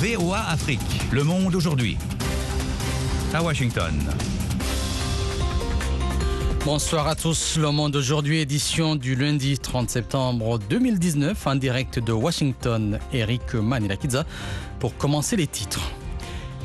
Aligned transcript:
VOA 0.00 0.38
Afrique, 0.50 0.78
le 1.10 1.24
monde 1.24 1.56
aujourd'hui. 1.56 1.98
À 3.34 3.42
Washington. 3.42 3.92
Bonsoir 6.64 7.08
à 7.08 7.16
tous. 7.16 7.56
Le 7.56 7.72
Monde 7.72 7.96
aujourd'hui, 7.96 8.38
édition 8.38 8.94
du 8.94 9.16
lundi 9.16 9.58
30 9.58 9.90
septembre 9.90 10.60
2019, 10.70 11.44
en 11.48 11.56
direct 11.56 11.98
de 11.98 12.12
Washington, 12.12 13.00
Eric 13.12 13.54
Manilakidza, 13.54 14.24
pour 14.78 14.96
commencer 14.96 15.34
les 15.34 15.48
titres. 15.48 15.90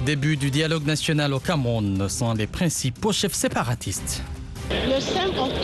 Début 0.05 0.37
du 0.37 0.51
dialogue 0.51 0.85
national 0.85 1.33
au 1.33 1.39
Cameroun 1.39 2.07
sont 2.09 2.35
les 2.35 2.45
principaux 2.45 3.13
chefs 3.13 3.33
séparatistes. 3.33 4.21
Le 4.69 4.99
5 4.99 5.29
octobre, 5.29 5.62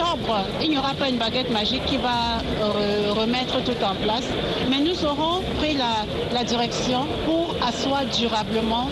il 0.61 0.69
n'y 0.69 0.77
aura 0.77 0.93
pas 0.93 1.09
une 1.09 1.17
baguette 1.17 1.51
magique 1.51 1.85
qui 1.85 1.97
va 1.97 2.39
euh, 2.61 3.13
remettre 3.13 3.63
tout 3.63 3.83
en 3.83 3.95
place, 3.95 4.23
mais 4.69 4.79
nous 4.79 5.05
aurons 5.05 5.41
pris 5.57 5.75
la, 5.75 6.43
direction 6.43 7.05
pour 7.25 7.55
asseoir 7.61 8.05
durablement 8.05 8.89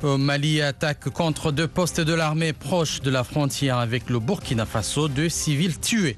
au 0.00 0.16
Mali, 0.16 0.62
attaque 0.62 1.08
contre 1.10 1.50
deux 1.50 1.66
postes 1.66 2.00
de 2.00 2.14
l'armée 2.14 2.52
proches 2.52 3.00
de 3.00 3.10
la 3.10 3.24
frontière 3.24 3.78
avec 3.78 4.08
le 4.08 4.20
Burkina 4.20 4.64
Faso, 4.64 5.08
deux 5.08 5.28
civils 5.28 5.80
tués. 5.80 6.16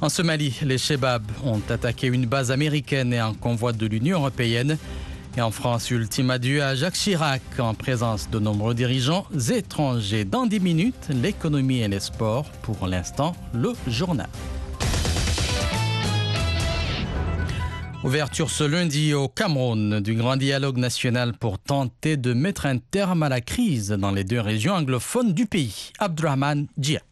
En 0.00 0.08
Somalie, 0.08 0.56
les 0.62 0.78
Shebabs 0.78 1.30
ont 1.44 1.60
attaqué 1.68 2.08
une 2.08 2.26
base 2.26 2.50
américaine 2.50 3.12
et 3.12 3.20
un 3.20 3.34
convoi 3.34 3.72
de 3.72 3.86
l'Union 3.86 4.18
européenne. 4.18 4.78
Et 5.36 5.40
en 5.40 5.50
France, 5.50 5.90
ultime 5.90 6.30
adieu 6.30 6.62
à 6.62 6.74
Jacques 6.74 6.94
Chirac 6.94 7.42
en 7.58 7.74
présence 7.74 8.28
de 8.30 8.38
nombreux 8.38 8.74
dirigeants 8.74 9.26
étrangers. 9.50 10.24
Dans 10.24 10.46
10 10.46 10.60
minutes, 10.60 11.08
l'économie 11.10 11.80
et 11.80 11.88
les 11.88 12.00
sports. 12.00 12.46
Pour 12.62 12.86
l'instant, 12.86 13.36
le 13.54 13.72
journal. 13.86 14.28
Ouverture 18.02 18.50
ce 18.50 18.64
lundi 18.64 19.12
au 19.12 19.28
Cameroun 19.28 20.00
du 20.00 20.14
grand 20.14 20.36
dialogue 20.36 20.78
national 20.78 21.34
pour 21.34 21.58
tenter 21.58 22.16
de 22.16 22.32
mettre 22.32 22.64
un 22.64 22.78
terme 22.78 23.22
à 23.22 23.28
la 23.28 23.42
crise 23.42 23.90
dans 23.90 24.10
les 24.10 24.24
deux 24.24 24.40
régions 24.40 24.72
anglophones 24.72 25.34
du 25.34 25.44
pays. 25.44 25.92
Abdurrahman 25.98 26.66
Djia. 26.78 27.02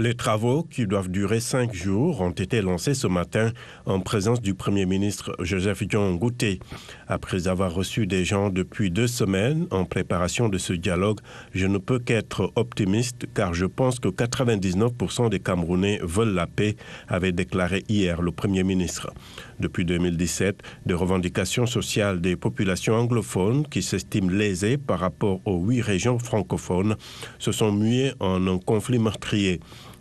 Les 0.00 0.14
travaux, 0.14 0.62
qui 0.62 0.86
doivent 0.86 1.10
durer 1.10 1.40
cinq 1.40 1.74
jours, 1.74 2.20
ont 2.20 2.30
été 2.30 2.62
lancés 2.62 2.94
ce 2.94 3.08
matin 3.08 3.50
en 3.84 3.98
présence 3.98 4.40
du 4.40 4.54
Premier 4.54 4.86
ministre 4.86 5.34
Joseph 5.40 5.82
Dion 5.82 6.14
Gouté. 6.14 6.60
Après 7.08 7.48
avoir 7.48 7.74
reçu 7.74 8.06
des 8.06 8.24
gens 8.24 8.48
depuis 8.48 8.92
deux 8.92 9.08
semaines 9.08 9.66
en 9.72 9.84
préparation 9.84 10.48
de 10.48 10.56
ce 10.56 10.72
dialogue, 10.72 11.18
je 11.52 11.66
ne 11.66 11.78
peux 11.78 11.98
qu'être 11.98 12.52
optimiste 12.54 13.26
car 13.34 13.54
je 13.54 13.66
pense 13.66 13.98
que 13.98 14.06
99% 14.06 15.30
des 15.30 15.40
Camerounais 15.40 15.98
veulent 16.04 16.32
la 16.32 16.46
paix, 16.46 16.76
avait 17.08 17.32
déclaré 17.32 17.82
hier 17.88 18.22
le 18.22 18.30
Premier 18.30 18.62
ministre. 18.62 19.12
Depuis 19.58 19.84
2017, 19.84 20.62
des 20.86 20.94
revendications 20.94 21.66
sociales 21.66 22.20
des 22.20 22.36
populations 22.36 22.94
anglophones 22.94 23.66
qui 23.66 23.82
s'estiment 23.82 24.30
lésées 24.30 24.78
par 24.78 25.00
rapport 25.00 25.40
aux 25.44 25.58
huit 25.58 25.82
régions 25.82 26.20
francophones 26.20 26.94
se 27.40 27.50
sont 27.50 27.72
muées 27.72 28.12
en 28.20 28.46
un 28.46 28.58
conflit 28.58 29.00
meurtrier. 29.00 29.58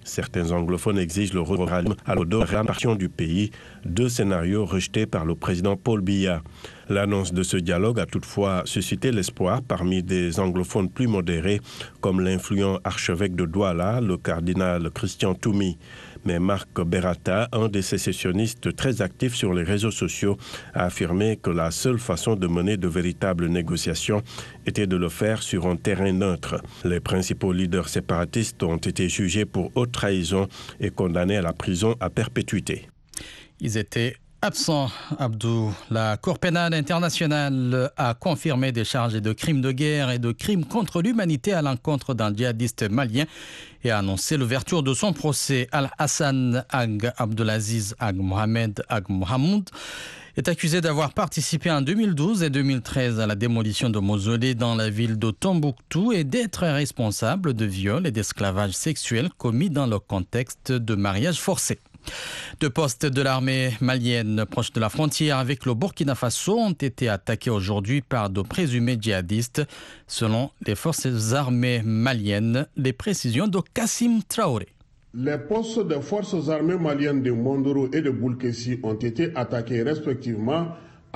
Certains 0.07 0.51
anglophones 0.51 0.97
exigent 0.97 1.33
le 1.33 1.41
retour 1.41 1.69
à 1.69 1.81
répartition 2.45 2.95
du 2.95 3.09
pays, 3.09 3.51
deux 3.83 4.07
scénarios 4.07 4.65
rejetés 4.65 5.05
par 5.05 5.25
le 5.25 5.35
président 5.35 5.75
Paul 5.75 5.99
Biya. 5.99 6.41
L'annonce 6.89 7.33
de 7.33 7.43
ce 7.43 7.57
dialogue 7.57 7.99
a 7.99 8.05
toutefois 8.05 8.63
suscité 8.65 9.11
l'espoir 9.11 9.61
parmi 9.61 10.03
des 10.03 10.39
anglophones 10.39 10.89
plus 10.89 11.07
modérés, 11.07 11.59
comme 11.99 12.21
l'influent 12.21 12.79
archevêque 12.83 13.35
de 13.35 13.45
Douala, 13.45 13.99
le 13.99 14.17
cardinal 14.17 14.89
Christian 14.91 15.33
Toumi. 15.33 15.77
Mais 16.25 16.39
Marc 16.39 16.81
Berata, 16.81 17.49
un 17.51 17.67
des 17.67 17.81
sécessionnistes 17.81 18.75
très 18.75 19.01
actifs 19.01 19.35
sur 19.35 19.53
les 19.53 19.63
réseaux 19.63 19.91
sociaux, 19.91 20.37
a 20.73 20.85
affirmé 20.85 21.37
que 21.37 21.49
la 21.49 21.71
seule 21.71 21.99
façon 21.99 22.35
de 22.35 22.47
mener 22.47 22.77
de 22.77 22.87
véritables 22.87 23.47
négociations 23.47 24.23
était 24.65 24.87
de 24.87 24.95
le 24.95 25.09
faire 25.09 25.41
sur 25.43 25.67
un 25.67 25.75
terrain 25.75 26.11
neutre. 26.11 26.61
Les 26.83 26.99
principaux 26.99 27.53
leaders 27.53 27.89
séparatistes 27.89 28.63
ont 28.63 28.77
été 28.77 29.09
jugés 29.09 29.45
pour 29.45 29.71
haute 29.75 29.91
trahison 29.91 30.47
et 30.79 30.89
condamnés 30.89 31.37
à 31.37 31.41
la 31.41 31.53
prison 31.53 31.95
à 31.99 32.09
perpétuité. 32.09 32.89
Ils 33.59 33.77
étaient 33.77 34.15
absent, 34.41 34.89
Abdou. 35.17 35.73
La 35.89 36.17
Cour 36.17 36.39
pénale 36.39 36.73
internationale 36.73 37.91
a 37.97 38.13
confirmé 38.13 38.71
des 38.71 38.83
charges 38.83 39.21
de 39.21 39.33
crimes 39.33 39.61
de 39.61 39.71
guerre 39.71 40.11
et 40.11 40.19
de 40.19 40.31
crimes 40.31 40.65
contre 40.65 41.01
l'humanité 41.01 41.53
à 41.53 41.61
l'encontre 41.61 42.13
d'un 42.13 42.33
djihadiste 42.33 42.89
malien 42.89 43.25
et 43.83 43.91
a 43.91 43.99
annoncé 43.99 44.37
l'ouverture 44.37 44.83
de 44.83 44.93
son 44.93 45.13
procès. 45.13 45.67
Al-Hassan 45.71 46.63
Ag 46.69 47.11
Abdelaziz 47.17 47.95
Ag 47.99 48.17
Mohamed 48.17 48.83
Ag 48.89 49.05
Mohamed 49.09 49.69
est 50.37 50.47
accusé 50.49 50.81
d'avoir 50.81 51.13
participé 51.13 51.71
en 51.71 51.81
2012 51.81 52.43
et 52.43 52.51
2013 52.51 53.19
à 53.19 53.25
la 53.25 53.33
démolition 53.33 53.89
de 53.89 53.97
mausolées 53.97 54.53
dans 54.53 54.75
la 54.75 54.89
ville 54.89 55.17
de 55.17 55.31
Tombouctou 55.31 56.11
et 56.11 56.23
d'être 56.23 56.61
responsable 56.67 57.55
de 57.55 57.65
viols 57.65 58.05
et 58.05 58.11
d'esclavage 58.11 58.73
sexuel 58.73 59.29
commis 59.37 59.71
dans 59.71 59.87
le 59.87 59.97
contexte 59.97 60.71
de 60.71 60.93
mariage 60.93 61.39
forcé. 61.39 61.79
Deux 62.59 62.69
postes 62.69 63.05
de 63.05 63.21
l'armée 63.21 63.77
malienne 63.81 64.45
proches 64.49 64.73
de 64.73 64.79
la 64.79 64.89
frontière 64.89 65.37
avec 65.37 65.65
le 65.65 65.73
Burkina 65.73 66.15
Faso 66.15 66.57
ont 66.57 66.71
été 66.71 67.09
attaqués 67.09 67.49
aujourd'hui 67.49 68.01
par 68.01 68.29
de 68.29 68.41
présumés 68.41 68.97
djihadistes, 68.99 69.61
selon 70.07 70.49
les 70.65 70.75
forces 70.75 71.33
armées 71.33 71.81
maliennes. 71.83 72.67
Les 72.75 72.93
précisions 72.93 73.47
de 73.47 73.59
Kassim 73.73 74.21
Traoré. 74.27 74.67
Les 75.13 75.37
postes 75.37 75.87
des 75.87 76.01
forces 76.01 76.49
armées 76.49 76.77
maliennes 76.77 77.23
de 77.23 77.31
Mondoro 77.31 77.89
et 77.91 78.01
de 78.01 78.09
Boulkessi 78.09 78.79
ont 78.83 78.93
été 78.93 79.35
attaqués 79.35 79.83
respectivement 79.83 80.67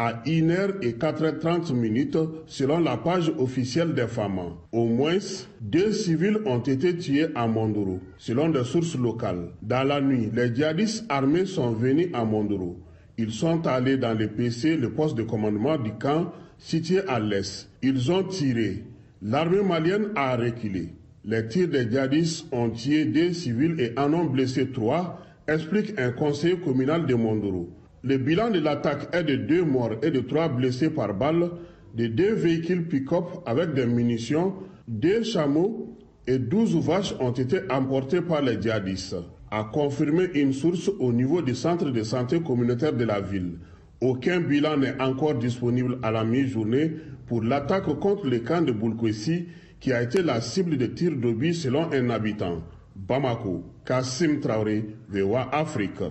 à 0.03 0.13
1h 0.25 0.81
et 0.81 0.93
4h30 0.93 1.73
minutes 1.75 2.17
selon 2.47 2.79
la 2.79 2.97
page 2.97 3.31
officielle 3.37 3.93
des 3.93 4.07
femmes. 4.07 4.55
Au 4.71 4.87
moins, 4.87 5.19
deux 5.61 5.91
civils 5.91 6.39
ont 6.47 6.57
été 6.57 6.97
tués 6.97 7.27
à 7.35 7.45
Mondoro, 7.45 7.99
selon 8.17 8.49
des 8.49 8.63
sources 8.63 8.97
locales. 8.97 9.49
Dans 9.61 9.83
la 9.83 10.01
nuit, 10.01 10.31
les 10.33 10.55
djihadistes 10.55 11.05
armés 11.07 11.45
sont 11.45 11.73
venus 11.73 12.07
à 12.13 12.25
Mondoro. 12.25 12.79
Ils 13.19 13.31
sont 13.31 13.67
allés 13.67 13.97
dans 13.97 14.17
le 14.17 14.27
PC, 14.27 14.75
le 14.75 14.89
poste 14.89 15.15
de 15.15 15.21
commandement 15.21 15.77
du 15.77 15.91
camp 15.91 16.31
situé 16.57 17.01
à 17.07 17.19
l'est. 17.19 17.69
Ils 17.83 18.11
ont 18.11 18.23
tiré. 18.23 18.83
L'armée 19.21 19.61
malienne 19.61 20.07
a 20.15 20.35
reculé. 20.35 20.95
Les 21.25 21.47
tirs 21.47 21.67
des 21.67 21.87
djihadistes 21.87 22.47
ont 22.51 22.71
tué 22.71 23.05
deux 23.05 23.33
civils 23.33 23.79
et 23.79 23.93
en 23.99 24.11
ont 24.13 24.25
blessé 24.25 24.71
trois, 24.71 25.19
explique 25.47 25.93
un 25.99 26.11
conseiller 26.11 26.57
communal 26.57 27.05
de 27.05 27.13
Mondoro. 27.13 27.69
Le 28.03 28.17
bilan 28.17 28.49
de 28.49 28.59
l'attaque 28.59 29.09
est 29.13 29.23
de 29.23 29.35
deux 29.35 29.63
morts 29.63 29.97
et 30.01 30.09
de 30.09 30.21
trois 30.21 30.49
blessés 30.49 30.89
par 30.89 31.13
balle, 31.13 31.51
de 31.95 32.07
deux 32.07 32.33
véhicules 32.33 32.87
pick-up 32.87 33.25
avec 33.45 33.73
des 33.75 33.85
munitions, 33.85 34.55
deux 34.87 35.21
chameaux 35.21 35.95
et 36.25 36.39
douze 36.39 36.75
vaches 36.75 37.13
ont 37.19 37.31
été 37.31 37.59
emportés 37.69 38.21
par 38.21 38.41
les 38.41 38.59
djihadistes, 38.59 39.17
a 39.51 39.65
confirmé 39.65 40.29
une 40.33 40.51
source 40.51 40.89
au 40.99 41.13
niveau 41.13 41.43
du 41.43 41.53
centre 41.53 41.91
de 41.91 42.01
santé 42.03 42.41
communautaire 42.41 42.93
de 42.93 43.03
la 43.03 43.21
ville. 43.21 43.59
Aucun 44.01 44.39
bilan 44.39 44.77
n'est 44.77 44.99
encore 44.99 45.35
disponible 45.35 45.99
à 46.01 46.09
la 46.09 46.23
mi-journée 46.23 46.93
pour 47.27 47.43
l'attaque 47.43 47.85
contre 47.99 48.25
le 48.25 48.39
camp 48.39 48.65
de 48.65 48.71
Boulkwesi 48.71 49.45
qui 49.79 49.93
a 49.93 50.01
été 50.01 50.23
la 50.23 50.41
cible 50.41 50.75
de 50.77 50.87
tirs 50.87 51.15
d'obus 51.15 51.53
selon 51.53 51.91
un 51.91 52.09
habitant. 52.09 52.63
Bamako, 52.95 53.63
Kassim 53.85 54.39
Traoré, 54.39 54.85
VOA 55.09 55.49
Afrique. 55.55 56.01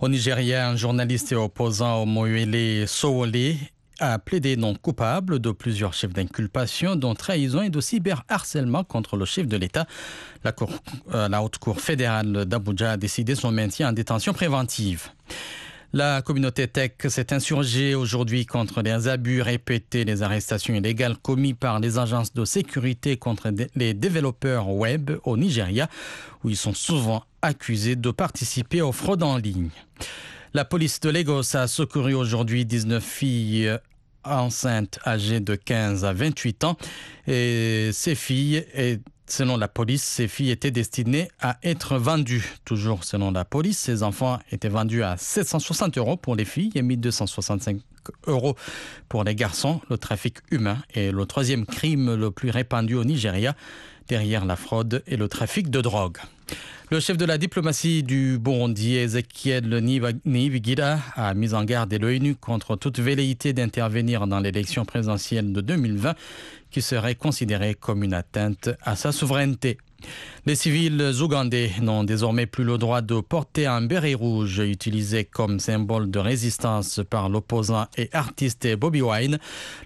Au 0.00 0.08
Nigeria, 0.08 0.68
un 0.68 0.76
journaliste 0.76 1.32
et 1.32 1.36
opposant 1.36 2.02
au 2.02 2.06
Moyele 2.06 2.86
Sowole 2.88 3.56
a 4.00 4.18
plaidé 4.18 4.56
non 4.56 4.74
coupable 4.74 5.38
de 5.38 5.50
plusieurs 5.50 5.94
chefs 5.94 6.12
d'inculpation, 6.12 6.96
dont 6.96 7.14
trahison 7.14 7.62
et 7.62 7.70
de 7.70 7.80
cyberharcèlement 7.80 8.84
contre 8.84 9.16
le 9.16 9.24
chef 9.24 9.46
de 9.46 9.56
l'État. 9.56 9.86
La, 10.42 10.52
euh, 11.14 11.28
la 11.28 11.42
Haute 11.42 11.58
Cour 11.58 11.80
fédérale 11.80 12.44
d'Abuja 12.44 12.92
a 12.92 12.96
décidé 12.96 13.34
son 13.34 13.52
maintien 13.52 13.90
en 13.90 13.92
détention 13.92 14.32
préventive. 14.32 15.10
La 15.94 16.22
communauté 16.22 16.66
tech 16.66 16.90
s'est 17.06 17.32
insurgée 17.32 17.94
aujourd'hui 17.94 18.46
contre 18.46 18.82
les 18.82 19.06
abus 19.06 19.42
répétés, 19.42 20.04
les 20.04 20.24
arrestations 20.24 20.74
illégales 20.74 21.16
commises 21.16 21.54
par 21.54 21.78
les 21.78 21.98
agences 22.00 22.34
de 22.34 22.44
sécurité 22.44 23.16
contre 23.16 23.52
les 23.76 23.94
développeurs 23.94 24.70
web 24.70 25.12
au 25.22 25.36
Nigeria, 25.36 25.88
où 26.42 26.50
ils 26.50 26.56
sont 26.56 26.74
souvent 26.74 27.22
accusés 27.42 27.94
de 27.94 28.10
participer 28.10 28.82
aux 28.82 28.90
fraudes 28.90 29.22
en 29.22 29.36
ligne. 29.36 29.68
La 30.52 30.64
police 30.64 30.98
de 30.98 31.10
Lagos 31.10 31.54
a 31.54 31.68
secouru 31.68 32.14
aujourd'hui 32.14 32.64
19 32.64 33.00
filles 33.00 33.78
enceintes 34.24 34.98
âgées 35.06 35.38
de 35.38 35.54
15 35.54 36.04
à 36.04 36.12
28 36.12 36.64
ans 36.64 36.76
et 37.28 37.90
ces 37.92 38.16
filles 38.16 38.64
Selon 39.26 39.56
la 39.56 39.68
police, 39.68 40.02
ces 40.02 40.28
filles 40.28 40.50
étaient 40.50 40.70
destinées 40.70 41.28
à 41.40 41.56
être 41.62 41.96
vendues. 41.96 42.54
Toujours 42.64 43.04
selon 43.04 43.30
la 43.30 43.44
police, 43.44 43.78
ces 43.78 44.02
enfants 44.02 44.38
étaient 44.50 44.68
vendus 44.68 45.02
à 45.02 45.16
760 45.16 45.96
euros 45.96 46.16
pour 46.16 46.36
les 46.36 46.44
filles 46.44 46.72
et 46.74 46.82
1265 46.82 47.78
euros 48.26 48.54
pour 49.08 49.24
les 49.24 49.34
garçons. 49.34 49.80
Le 49.88 49.96
trafic 49.96 50.38
humain 50.50 50.78
est 50.94 51.10
le 51.10 51.24
troisième 51.24 51.64
crime 51.64 52.14
le 52.14 52.30
plus 52.30 52.50
répandu 52.50 52.94
au 52.94 53.04
Nigeria. 53.04 53.54
derrière 54.08 54.44
la 54.44 54.56
fraude 54.56 55.02
et 55.06 55.16
le 55.16 55.28
trafic 55.28 55.70
de 55.70 55.80
drogue. 55.80 56.18
Le 56.90 57.00
chef 57.00 57.16
de 57.16 57.24
la 57.24 57.38
diplomatie 57.38 58.02
du 58.02 58.38
Burundi, 58.38 58.96
Ezekiel 58.96 59.82
Nivigida, 60.26 60.98
a 61.16 61.32
mis 61.32 61.54
en 61.54 61.64
garde 61.64 61.94
l'ONU 61.94 62.34
contre 62.36 62.76
toute 62.76 62.98
velléité 62.98 63.54
d'intervenir 63.54 64.26
dans 64.26 64.40
l'élection 64.40 64.84
présidentielle 64.84 65.52
de 65.54 65.62
2020 65.62 66.14
qui 66.74 66.82
serait 66.82 67.14
considérée 67.14 67.76
comme 67.76 68.02
une 68.02 68.14
atteinte 68.14 68.68
à 68.82 68.96
sa 68.96 69.12
souveraineté. 69.12 69.78
Les 70.44 70.56
civils 70.56 71.00
ougandais 71.22 71.70
n'ont 71.80 72.02
désormais 72.02 72.46
plus 72.46 72.64
le 72.64 72.78
droit 72.78 73.00
de 73.00 73.20
porter 73.20 73.68
un 73.68 73.80
béret 73.80 74.14
rouge 74.14 74.58
utilisé 74.58 75.24
comme 75.24 75.60
symbole 75.60 76.10
de 76.10 76.18
résistance 76.18 77.00
par 77.08 77.28
l'opposant 77.28 77.86
et 77.96 78.10
artiste 78.12 78.66
Bobby 78.74 79.02
Wine. 79.02 79.38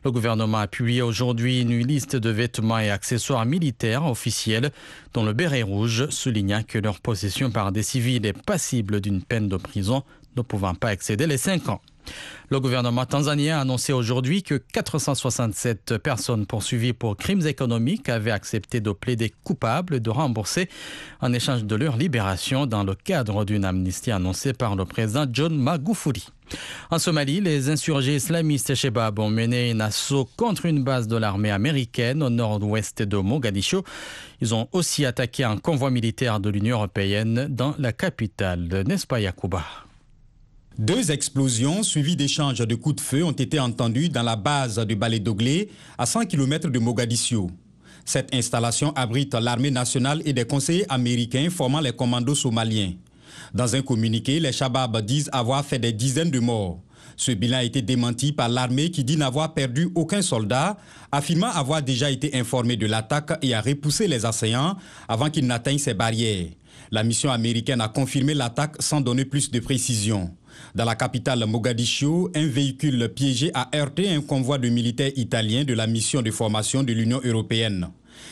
Le 0.03 0.11
gouvernement 0.11 0.61
a 0.61 0.67
publié 0.67 1.03
aujourd'hui 1.03 1.61
une 1.61 1.79
liste 1.87 2.17
de 2.17 2.31
vêtements 2.31 2.79
et 2.79 2.89
accessoires 2.89 3.45
militaires 3.45 4.07
officiels 4.07 4.71
dont 5.13 5.25
le 5.25 5.35
béret 5.35 5.63
rouge 5.63 6.09
soulignant 6.09 6.63
que 6.63 6.79
leur 6.79 7.01
possession 7.01 7.51
par 7.51 7.71
des 7.71 7.83
civils 7.83 8.25
est 8.25 8.43
passible 8.47 9.03
d'une 9.03 9.21
peine 9.21 9.49
de 9.51 9.59
prison 9.59 10.05
ne 10.39 10.43
pouvant 10.43 10.75
pas 10.75 10.95
excéder 10.95 11.27
les 11.27 11.37
5 11.37 11.69
ans. 11.69 11.83
Le 12.51 12.61
gouvernement 12.61 13.05
tanzanien 13.05 13.59
a 13.59 13.61
annoncé 13.61 13.93
aujourd'hui 13.93 14.43
que 14.43 14.55
467 14.55 15.99
personnes 15.99 16.47
poursuivies 16.47 16.95
pour 16.95 17.17
crimes 17.17 17.47
économiques 17.47 18.09
avaient 18.09 18.31
accepté 18.31 18.81
de 18.81 18.91
plaider 18.93 19.33
coupables 19.45 20.01
de 20.01 20.09
rembourser 20.09 20.71
en 21.21 21.35
échange 21.35 21.65
de 21.65 21.77
leur 21.77 21.99
libération 21.99 22.67
dans 22.67 22.85
le 22.85 22.95
cadre 22.95 23.45
d'une 23.45 23.67
amnistie 23.67 24.11
annoncée 24.11 24.55
par 24.55 24.77
le 24.77 24.87
président 24.87 25.27
John 25.31 25.57
Magufuli. 25.57 26.29
En 26.91 26.99
Somalie, 26.99 27.43
les 27.43 27.69
insurgés 27.69 28.17
islamistes 28.17 28.75
Shebab 28.75 29.19
ont 29.19 29.29
mené 29.29 29.73
un 29.73 29.81
assaut 29.81 30.27
contre 30.37 30.65
une 30.65 30.83
base 30.83 31.07
de 31.07 31.17
l'armée 31.17 31.51
américaine 31.51 32.23
au 32.23 32.31
nord-ouest 32.31 33.03
de 33.03 33.17
Mogadiscio. 33.19 33.85
Ils 34.41 34.55
ont 34.55 34.69
aussi 34.73 35.05
attaqué 35.05 35.45
un 35.45 35.59
convoi 35.59 35.91
militaire 35.91 36.41
de 36.41 36.49
l'Union 36.49 36.77
européenne 36.77 37.49
dans 37.51 37.75
la 37.79 37.93
capitale, 37.93 38.85
n'est-ce 38.87 39.07
pas 39.07 39.21
Yacouba 39.21 39.65
deux 40.79 41.11
explosions 41.11 41.83
suivies 41.83 42.15
d'échanges 42.15 42.61
de 42.61 42.75
coups 42.77 42.97
de 42.97 43.01
feu 43.01 43.25
ont 43.25 43.33
été 43.33 43.59
entendues 43.59 44.09
dans 44.09 44.23
la 44.23 44.37
base 44.37 44.79
du 44.87 44.95
Balai 44.95 45.19
Doglé, 45.19 45.71
à 45.99 46.07
100 46.07 46.27
km 46.27 46.69
de 46.69 46.79
Mogadiscio. 46.79 47.51
Cette 48.05 48.33
installation 48.33 48.93
abrite 48.95 49.35
l'armée 49.35 49.73
nationale 49.73 50.23
et 50.25 50.33
des 50.33 50.45
conseillers 50.45 50.87
américains 50.89 51.51
formant 51.51 51.81
les 51.81 51.93
commandos 51.93 52.37
somaliens. 52.37 52.93
Dans 53.53 53.75
un 53.75 53.83
communiqué, 53.83 54.39
les 54.39 54.53
Shabab 54.53 55.01
disent 55.05 55.29
avoir 55.33 55.65
fait 55.65 55.81
des 55.81 55.93
dizaines 55.93 56.31
de 56.31 56.39
morts. 56.39 56.81
Ce 57.17 57.33
bilan 57.33 57.59
a 57.59 57.65
été 57.65 57.83
démenti 57.83 58.33
par 58.33 58.49
l'armée 58.49 58.91
qui 58.91 59.03
dit 59.03 59.17
n'avoir 59.17 59.55
perdu 59.55 59.91
aucun 59.97 60.23
soldat, 60.23 60.77
affirmant 61.11 61.49
avoir 61.49 61.83
déjà 61.83 62.09
été 62.09 62.39
informé 62.39 62.77
de 62.77 62.87
l'attaque 62.87 63.33
et 63.43 63.53
a 63.53 63.61
repoussé 63.61 64.07
les 64.07 64.25
assaillants 64.25 64.77
avant 65.09 65.29
qu'ils 65.29 65.47
n'atteignent 65.47 65.79
ces 65.79 65.95
barrières. 65.95 66.47
La 66.93 67.03
mission 67.03 67.33
américaine 67.33 67.81
a 67.81 67.89
confirmé 67.89 68.33
l'attaque 68.33 68.77
sans 68.79 69.01
donner 69.01 69.25
plus 69.25 69.51
de 69.51 69.59
précisions. 69.59 70.31
Dans 70.75 70.85
la 70.85 70.95
capitale 70.95 71.45
Mogadiscio, 71.47 72.31
un 72.35 72.47
véhicule 72.47 73.09
piégé 73.09 73.51
a 73.55 73.69
heurté 73.75 74.11
un 74.11 74.21
convoi 74.21 74.59
de 74.59 74.69
militaires 74.69 75.13
italiens 75.17 75.65
de 75.65 75.75
la 75.75 75.87
mission 75.87 76.23
de 76.23 76.31
formation 76.31 76.83
de 76.83 76.93
l'Union 76.93 77.21
européenne. 77.25 77.89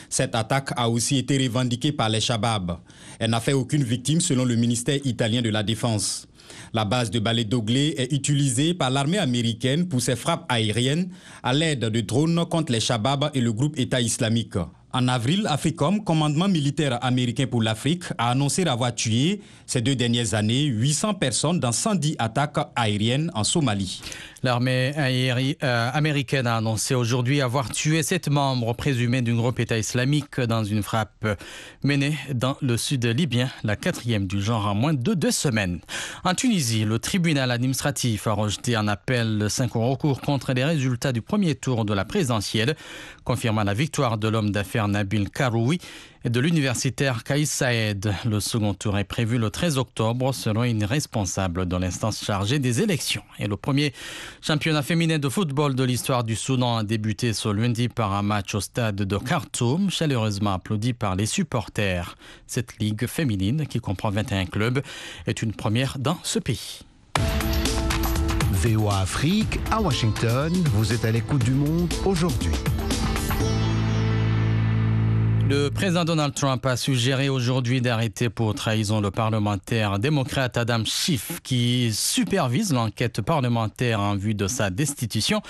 Cette 0.09 0.35
attaque 0.35 0.71
a 0.75 0.89
aussi 0.89 1.17
été 1.17 1.37
revendiquée 1.37 1.91
par 1.91 2.09
les 2.09 2.19
Shabab. 2.21 2.77
Elle 3.19 3.31
n'a 3.31 3.39
fait 3.39 3.53
aucune 3.53 3.83
victime 3.83 4.21
selon 4.21 4.45
le 4.45 4.55
ministère 4.55 4.99
italien 5.05 5.41
de 5.41 5.49
la 5.49 5.63
Défense. 5.63 6.27
La 6.73 6.85
base 6.85 7.11
de 7.11 7.19
balai 7.19 7.43
Doglé 7.43 7.95
est 7.97 8.11
utilisée 8.13 8.73
par 8.73 8.89
l'armée 8.89 9.17
américaine 9.17 9.87
pour 9.87 10.01
ses 10.01 10.15
frappes 10.15 10.45
aériennes 10.49 11.09
à 11.43 11.53
l'aide 11.53 11.79
de 11.85 12.01
drones 12.01 12.45
contre 12.45 12.71
les 12.71 12.79
Shabab 12.79 13.29
et 13.33 13.41
le 13.41 13.51
groupe 13.53 13.77
État 13.77 14.01
islamique. 14.01 14.55
En 14.93 15.09
avril, 15.09 15.45
AFRICOM, 15.47 16.03
commandement 16.05 16.47
militaire 16.47 16.97
américain 17.03 17.45
pour 17.45 17.61
l'Afrique, 17.61 18.05
a 18.17 18.31
annoncé 18.31 18.63
avoir 18.63 18.95
tué 18.95 19.41
ces 19.65 19.81
deux 19.81 19.95
dernières 19.95 20.33
années 20.33 20.63
800 20.63 21.15
personnes 21.15 21.59
dans 21.59 21.73
110 21.73 22.15
attaques 22.19 22.57
aériennes 22.73 23.29
en 23.33 23.43
Somalie. 23.43 24.01
L'armée 24.43 24.93
euh, 24.95 25.89
américaine 25.93 26.47
a 26.47 26.55
annoncé 26.55 26.95
aujourd'hui 26.95 27.41
avoir 27.41 27.69
tué 27.69 28.01
sept 28.01 28.29
membres 28.29 28.73
présumés 28.73 29.21
d'un 29.21 29.35
groupe 29.35 29.59
État 29.59 29.77
islamique 29.77 30.39
dans 30.39 30.63
une 30.63 30.83
frappe 30.83 31.27
menée 31.83 32.17
dans 32.33 32.55
le 32.61 32.77
sud 32.77 33.05
libyen, 33.05 33.49
la 33.63 33.75
quatrième 33.75 34.25
du 34.25 34.41
genre 34.41 34.67
en 34.67 34.75
moins 34.75 34.93
de 34.93 35.13
deux 35.13 35.31
semaines. 35.31 35.79
En 36.23 36.33
Tunisie, 36.33 36.85
le 36.85 36.97
tribunal 36.97 37.51
administratif 37.51 38.27
a 38.27 38.33
rejeté 38.33 38.75
un 38.75 38.87
appel 38.87 39.47
5 39.49 39.73
recours 39.73 40.21
contre 40.21 40.53
les 40.53 40.63
résultats 40.63 41.11
du 41.11 41.21
premier 41.21 41.55
tour 41.55 41.83
de 41.83 41.93
la 41.93 42.05
présidentielle, 42.05 42.75
confirmant 43.27 43.65
la 43.65 43.73
victoire 43.73 44.17
de 44.17 44.29
l'homme 44.29 44.51
d'affaires 44.51 44.87
Nabil 44.87 45.29
Karoui 45.29 45.79
et 46.23 46.29
de 46.29 46.39
l'universitaire 46.39 47.25
Kaïs 47.25 47.51
Saed. 47.51 48.13
Le 48.23 48.39
second 48.39 48.73
tour 48.73 48.97
est 48.97 49.03
prévu 49.03 49.37
le 49.37 49.49
13 49.49 49.77
octobre 49.77 50.33
selon 50.33 50.63
une 50.63 50.85
responsable 50.85 51.65
de 51.65 51.75
l'instance 51.75 52.23
chargée 52.23 52.57
des 52.57 52.81
élections. 52.81 53.23
Et 53.37 53.47
le 53.47 53.57
premier 53.57 53.91
championnat 54.41 54.81
féminin 54.81 55.19
de 55.19 55.27
football 55.27 55.75
de 55.75 55.83
l'histoire 55.83 56.23
du 56.23 56.37
Soudan 56.37 56.77
a 56.77 56.83
débuté 56.85 57.33
ce 57.33 57.49
lundi 57.49 57.89
par 57.89 58.13
un 58.13 58.21
match 58.21 58.55
au 58.55 58.61
stade 58.61 58.95
de 58.95 59.17
Khartoum, 59.17 59.89
chaleureusement 59.89 60.53
applaudi 60.53 60.93
par 60.93 61.17
les 61.17 61.25
supporters. 61.25 62.15
Cette 62.45 62.79
ligue 62.79 63.07
féminine, 63.07 63.67
qui 63.67 63.79
comprend 63.79 64.09
21 64.09 64.45
clubs, 64.45 64.81
est 65.25 65.41
une 65.41 65.51
première 65.51 65.99
dans 65.99 66.17
ce 66.23 66.39
pays. 66.39 66.79
VOA 68.53 69.01
Afrique 69.01 69.59
à 69.69 69.81
Washington, 69.81 70.53
vous 70.73 70.93
êtes 70.93 71.03
à 71.03 71.11
l'écoute 71.11 71.43
du 71.43 71.51
monde 71.51 71.93
aujourd'hui. 72.05 72.53
Le 75.49 75.69
président 75.69 76.03
Donald 76.03 76.33
Trump 76.33 76.65
a 76.65 76.75
suggéré 76.75 77.29
aujourd'hui 77.29 77.79
d'arrêter 77.79 78.29
pour 78.29 78.53
trahison 78.53 78.99
le 78.99 79.11
parlementaire 79.11 79.97
démocrate 79.97 80.57
Adam 80.57 80.83
Schiff 80.83 81.39
qui 81.41 81.89
supervise 81.93 82.73
l'enquête 82.73 83.21
parlementaire 83.21 84.01
en 84.01 84.17
vue 84.17 84.33
de 84.33 84.47
sa 84.47 84.69
destitution. 84.69 85.41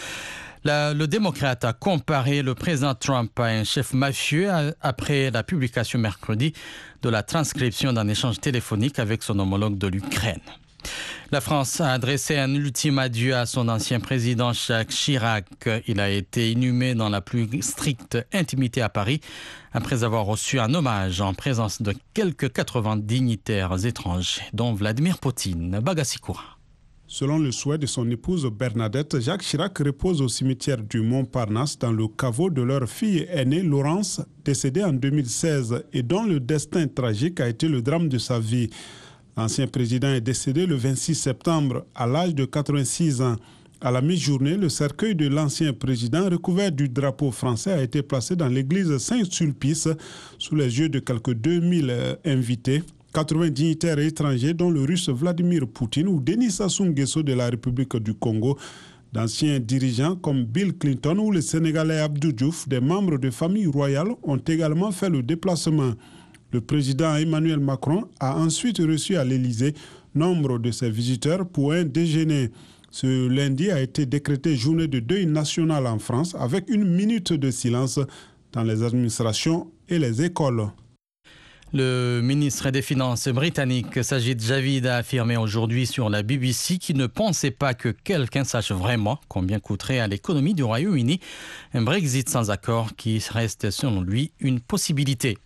le 0.66 1.06
démocrate 1.06 1.66
a 1.66 1.74
comparé 1.74 2.44
le 2.44 2.54
président 2.54 2.94
Trump 2.94 3.40
à 3.40 3.46
un 3.46 3.64
chef 3.64 3.94
mafieux 3.94 4.52
après 4.82 5.32
la 5.32 5.42
publication 5.42 5.98
mercredi 5.98 6.54
de 7.02 7.10
la 7.10 7.24
transcription 7.24 7.92
d'un 7.92 8.08
échange 8.08 8.40
téléphonique 8.40 9.00
avec 9.00 9.24
son 9.24 9.40
homologue 9.40 9.80
de 9.80 9.88
l'Ukraine. 9.88 10.42
La 11.30 11.42
France 11.42 11.82
a 11.82 11.92
adressé 11.92 12.38
un 12.38 12.54
ultime 12.54 13.00
adieu 13.00 13.36
à 13.36 13.46
son 13.46 13.68
ancien 13.68 14.00
président 14.00 14.54
Jacques 14.54 14.90
Chirac. 14.90 15.46
Il 15.88 16.00
a 16.00 16.10
été 16.10 16.52
inhumé 16.52 16.96
dans 16.96 17.10
la 17.10 17.20
plus 17.20 17.50
stricte 17.62 18.18
intimité 18.32 18.82
à 18.82 18.88
Paris 18.88 19.20
après 19.74 20.06
avoir 20.06 20.26
reçu 20.26 20.58
un 20.58 20.74
hommage 20.74 21.20
en 21.20 21.34
présence 21.34 21.82
de 21.82 21.94
quelques 22.14 22.54
80 22.54 22.98
dignitaires 22.98 23.86
étrangers, 23.86 24.42
dont 24.54 24.74
Vladimir 24.74 25.18
Poutine. 25.18 25.80
Bagasikoura. 25.82 26.58
Selon 27.10 27.40
le 27.40 27.52
souhait 27.52 27.78
de 27.78 27.86
son 27.86 28.10
épouse 28.10 28.46
Bernadette, 28.52 29.20
Jacques 29.20 29.42
Chirac 29.42 29.78
repose 29.78 30.22
au 30.22 30.28
cimetière 30.28 30.82
du 30.82 31.02
Montparnasse 31.02 31.80
dans 31.80 31.92
le 31.92 32.08
caveau 32.08 32.50
de 32.50 32.62
leur 32.62 32.88
fille 32.90 33.26
aînée 33.30 33.64
Laurence, 33.64 34.22
décédée 34.44 34.84
en 34.84 34.92
2016 34.92 35.86
et 35.94 36.04
dont 36.04 36.24
le 36.24 36.42
destin 36.42 36.86
tragique 36.88 37.40
a 37.40 37.48
été 37.48 37.68
le 37.70 37.82
drame 37.82 38.10
de 38.10 38.18
sa 38.18 38.40
vie. 38.40 38.70
L'ancien 39.38 39.68
président 39.68 40.08
est 40.08 40.22
décédé 40.22 40.66
le 40.66 40.76
26 40.76 41.14
septembre 41.14 41.86
à 41.94 42.08
l'âge 42.08 42.34
de 42.34 42.44
86 42.46 43.22
ans. 43.22 43.36
À 43.80 43.92
la 43.92 44.02
mi-journée, 44.02 44.58
le 44.58 44.68
cercueil 44.68 45.14
de 45.14 45.28
l'ancien 45.28 45.74
président 45.74 46.28
recouvert 46.28 46.72
du 46.72 46.90
drapeau 46.90 47.30
français 47.30 47.72
a 47.72 47.84
été 47.84 48.02
placé 48.02 48.36
dans 48.36 48.48
l'église 48.48 48.98
Saint-Sulpice 48.98 49.90
sous 50.40 50.56
les 50.56 50.80
yeux 50.80 50.90
de 50.90 50.98
quelques 50.98 51.36
2000 51.36 51.88
euh, 51.92 52.16
invités. 52.26 52.82
80 53.14 53.50
dignitaires 53.52 54.00
étrangers, 54.00 54.56
dont 54.56 54.72
le 54.72 54.82
russe 54.82 55.10
Vladimir 55.10 55.68
Poutine 55.68 56.08
ou 56.08 56.20
Denis 56.20 56.50
Sassou 56.50 56.86
Nguesso 56.86 57.22
de 57.22 57.34
la 57.34 57.52
République 57.52 57.96
du 57.98 58.16
Congo, 58.16 58.58
d'anciens 59.14 59.60
dirigeants 59.60 60.16
comme 60.16 60.46
Bill 60.46 60.76
Clinton 60.76 61.20
ou 61.20 61.30
le 61.32 61.42
Sénégalais 61.42 62.00
Abdou 62.00 62.32
Diouf, 62.32 62.68
des 62.68 62.80
membres 62.80 63.20
de 63.20 63.30
familles 63.30 63.68
royales, 63.68 64.10
ont 64.24 64.38
également 64.38 64.92
fait 64.92 65.10
le 65.12 65.22
déplacement. 65.22 65.94
Le 66.52 66.62
président 66.62 67.16
Emmanuel 67.16 67.60
Macron 67.60 68.06
a 68.20 68.38
ensuite 68.38 68.80
reçu 68.80 69.18
à 69.18 69.26
l'Élysée 69.26 69.74
nombre 70.16 70.60
de 70.60 70.72
ses 70.72 70.90
visiteurs 70.90 71.48
pour 71.48 71.74
un 71.74 71.84
déjeuner. 71.84 72.52
Ce 72.90 73.28
lundi 73.28 73.70
a 73.70 73.82
été 73.82 74.06
décrété 74.06 74.56
journée 74.56 74.88
de 74.88 75.00
deuil 75.00 75.26
national 75.26 75.86
en 75.88 76.00
France 76.00 76.36
avec 76.40 76.70
une 76.70 76.86
minute 76.86 77.34
de 77.34 77.52
silence 77.52 78.00
dans 78.54 78.64
les 78.64 78.82
administrations 78.82 79.70
et 79.90 80.00
les 80.00 80.24
écoles. 80.24 80.68
Le 81.74 82.22
ministre 82.24 82.70
des 82.70 82.82
Finances 82.82 83.28
britannique 83.28 84.02
Sajid 84.02 84.42
Javid 84.42 84.88
a 84.88 84.96
affirmé 84.98 85.36
aujourd'hui 85.36 85.86
sur 85.86 86.10
la 86.10 86.24
BBC 86.24 86.78
qu'il 86.78 86.96
ne 86.96 87.08
pensait 87.08 87.52
pas 87.52 87.74
que 87.74 87.90
quelqu'un 87.90 88.46
sache 88.46 88.72
vraiment 88.72 89.20
combien 89.28 89.60
coûterait 89.60 90.00
à 90.00 90.08
l'économie 90.08 90.54
du 90.54 90.64
Royaume-Uni 90.64 91.20
un 91.74 91.82
Brexit 91.82 92.30
sans 92.30 92.52
accord 92.52 92.96
qui 92.96 93.22
reste 93.32 93.70
selon 93.70 94.00
lui 94.00 94.32
une 94.40 94.62
possibilité. 94.62 95.38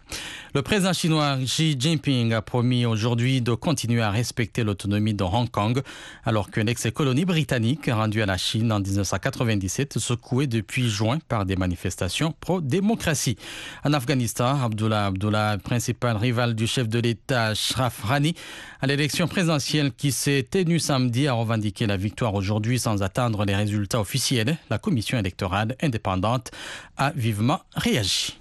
Le 0.54 0.62
président 0.62 0.92
chinois 0.92 1.38
Xi 1.46 1.78
Jinping 1.80 2.34
a 2.34 2.42
promis 2.42 2.86
aujourd'hui 2.86 3.42
de 3.42 3.54
continuer 3.54 4.02
à 4.02 4.12
respecter 4.12 4.66
l'autonomie 4.66 5.14
de 5.14 5.24
Hong 5.24 5.50
Kong, 5.50 5.82
alors 6.26 6.52
qu'une 6.52 6.68
ex-colonie 6.68 7.24
britannique 7.24 7.90
rendue 7.90 8.22
à 8.22 8.26
la 8.26 8.38
Chine 8.38 8.70
en 8.74 8.82
1997 8.82 9.98
secouée 9.98 10.48
depuis 10.48 10.90
juin 10.90 11.20
par 11.30 11.46
des 11.46 11.56
manifestations 11.56 12.34
pro-démocratie. 12.42 13.38
En 13.86 13.94
Afghanistan, 13.94 14.62
Abdullah 14.62 15.06
Abdullah, 15.06 15.58
principal 15.64 16.18
rival 16.18 16.54
du 16.54 16.68
chef 16.68 16.90
de 16.90 17.00
l'État 17.00 17.46
Ashraf 17.46 18.02
Rani, 18.04 18.36
à 18.82 18.88
l'élection 18.88 19.30
présidentielle 19.30 19.94
qui 19.94 20.12
s'est 20.12 20.46
tenue 20.50 20.80
samedi, 20.80 21.30
a 21.30 21.34
revendiqué 21.34 21.88
la 21.88 21.96
victoire 21.96 22.34
aujourd'hui 22.34 22.78
sans 22.78 23.04
attendre 23.04 23.46
les 23.46 23.56
résultats 23.56 24.02
officiels. 24.02 24.58
La 24.70 24.80
commission 24.80 25.18
électorale 25.18 25.78
indépendante 25.82 26.52
a 26.98 27.12
vivement 27.12 27.62
réagi. 27.74 28.41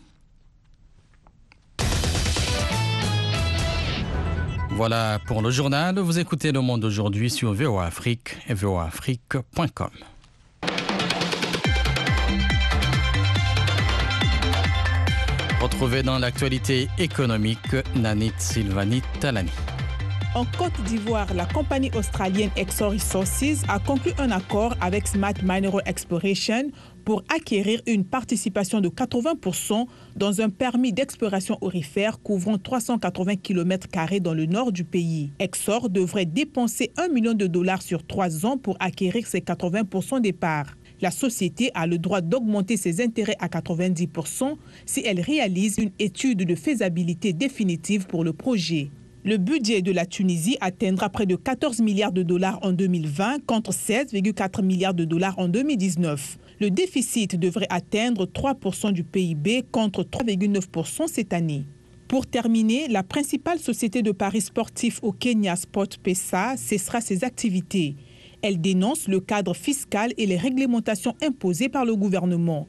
Voilà 4.80 5.18
pour 5.26 5.42
le 5.42 5.50
journal. 5.50 5.98
Vous 5.98 6.18
écoutez 6.18 6.52
Le 6.52 6.62
Monde 6.62 6.86
aujourd'hui 6.86 7.28
sur 7.28 7.52
VOA 7.52 7.90
et 8.48 8.54
voaafrique.com. 8.54 9.90
Retrouvez 15.60 16.02
dans 16.02 16.18
l'actualité 16.18 16.88
économique 16.98 17.76
Nanit 17.94 18.32
Silvani 18.38 19.02
Talani. 19.20 19.50
En 20.34 20.46
Côte 20.56 20.80
d'Ivoire, 20.84 21.26
la 21.34 21.44
compagnie 21.44 21.90
australienne 21.94 22.50
Exor 22.56 22.92
Resources 22.92 23.64
a 23.68 23.80
conclu 23.80 24.12
un 24.16 24.30
accord 24.30 24.74
avec 24.80 25.08
Smart 25.08 25.34
Mineral 25.42 25.82
Exploration 25.84 26.70
pour 27.04 27.22
acquérir 27.34 27.80
une 27.86 28.04
participation 28.04 28.80
de 28.80 28.88
80% 28.88 29.86
dans 30.16 30.40
un 30.40 30.50
permis 30.50 30.92
d'exploration 30.92 31.58
aurifère 31.60 32.20
couvrant 32.20 32.58
380 32.58 33.36
km 33.36 33.88
dans 34.20 34.34
le 34.34 34.46
nord 34.46 34.72
du 34.72 34.84
pays. 34.84 35.32
Exor 35.38 35.90
devrait 35.90 36.26
dépenser 36.26 36.92
1 36.96 37.08
million 37.08 37.34
de 37.34 37.46
dollars 37.46 37.82
sur 37.82 38.06
trois 38.06 38.46
ans 38.46 38.58
pour 38.58 38.76
acquérir 38.80 39.26
ces 39.26 39.40
80% 39.40 40.20
des 40.20 40.32
parts. 40.32 40.76
La 41.00 41.10
société 41.10 41.70
a 41.74 41.86
le 41.86 41.98
droit 41.98 42.20
d'augmenter 42.20 42.76
ses 42.76 43.02
intérêts 43.02 43.36
à 43.40 43.48
90% 43.48 44.56
si 44.84 45.02
elle 45.04 45.20
réalise 45.20 45.78
une 45.78 45.92
étude 45.98 46.44
de 46.44 46.54
faisabilité 46.54 47.32
définitive 47.32 48.06
pour 48.06 48.22
le 48.22 48.32
projet. 48.32 48.90
Le 49.22 49.36
budget 49.36 49.82
de 49.82 49.92
la 49.92 50.06
Tunisie 50.06 50.56
atteindra 50.62 51.10
près 51.10 51.26
de 51.26 51.36
14 51.36 51.80
milliards 51.82 52.12
de 52.12 52.22
dollars 52.22 52.58
en 52.62 52.72
2020 52.72 53.44
contre 53.44 53.70
16,4 53.70 54.64
milliards 54.64 54.94
de 54.94 55.04
dollars 55.04 55.38
en 55.38 55.46
2019. 55.46 56.38
Le 56.58 56.70
déficit 56.70 57.38
devrait 57.38 57.66
atteindre 57.68 58.24
3% 58.24 58.92
du 58.92 59.04
PIB 59.04 59.64
contre 59.70 60.04
3,9% 60.04 61.06
cette 61.06 61.34
année. 61.34 61.66
Pour 62.08 62.26
terminer, 62.26 62.88
la 62.88 63.02
principale 63.02 63.58
société 63.58 64.00
de 64.00 64.12
paris 64.12 64.40
sportifs 64.40 65.00
au 65.02 65.12
Kenya, 65.12 65.54
Sport 65.54 65.98
Pesa, 66.02 66.54
cessera 66.56 67.02
ses 67.02 67.22
activités. 67.22 67.96
Elle 68.40 68.58
dénonce 68.58 69.06
le 69.06 69.20
cadre 69.20 69.54
fiscal 69.54 70.14
et 70.16 70.24
les 70.24 70.38
réglementations 70.38 71.14
imposées 71.22 71.68
par 71.68 71.84
le 71.84 71.94
gouvernement. 71.94 72.68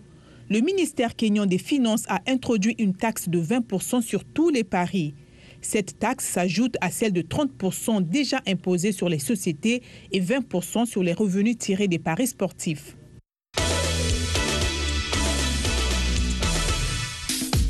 Le 0.50 0.60
ministère 0.60 1.15
kenyan 1.15 1.46
des 1.46 1.58
Finances 1.58 2.03
a 2.10 2.20
introduit 2.27 2.75
une 2.77 2.93
taxe 2.93 3.29
de 3.29 3.41
20% 3.41 4.01
sur 4.01 4.25
tous 4.25 4.50
les 4.50 4.65
paris. 4.65 5.15
Cette 5.62 6.00
taxe 6.00 6.25
s'ajoute 6.25 6.75
à 6.82 6.89
celle 6.89 7.13
de 7.13 7.22
30% 7.22 8.01
déjà 8.01 8.41
imposée 8.48 8.91
sur 8.91 9.10
les 9.10 9.20
sociétés 9.20 9.84
et 10.12 10.20
20% 10.20 10.86
sur 10.86 11.03
les 11.03 11.13
revenus 11.13 11.58
tirés 11.58 11.88
des 11.88 12.00
paris 12.00 12.27
sportifs. 12.27 12.98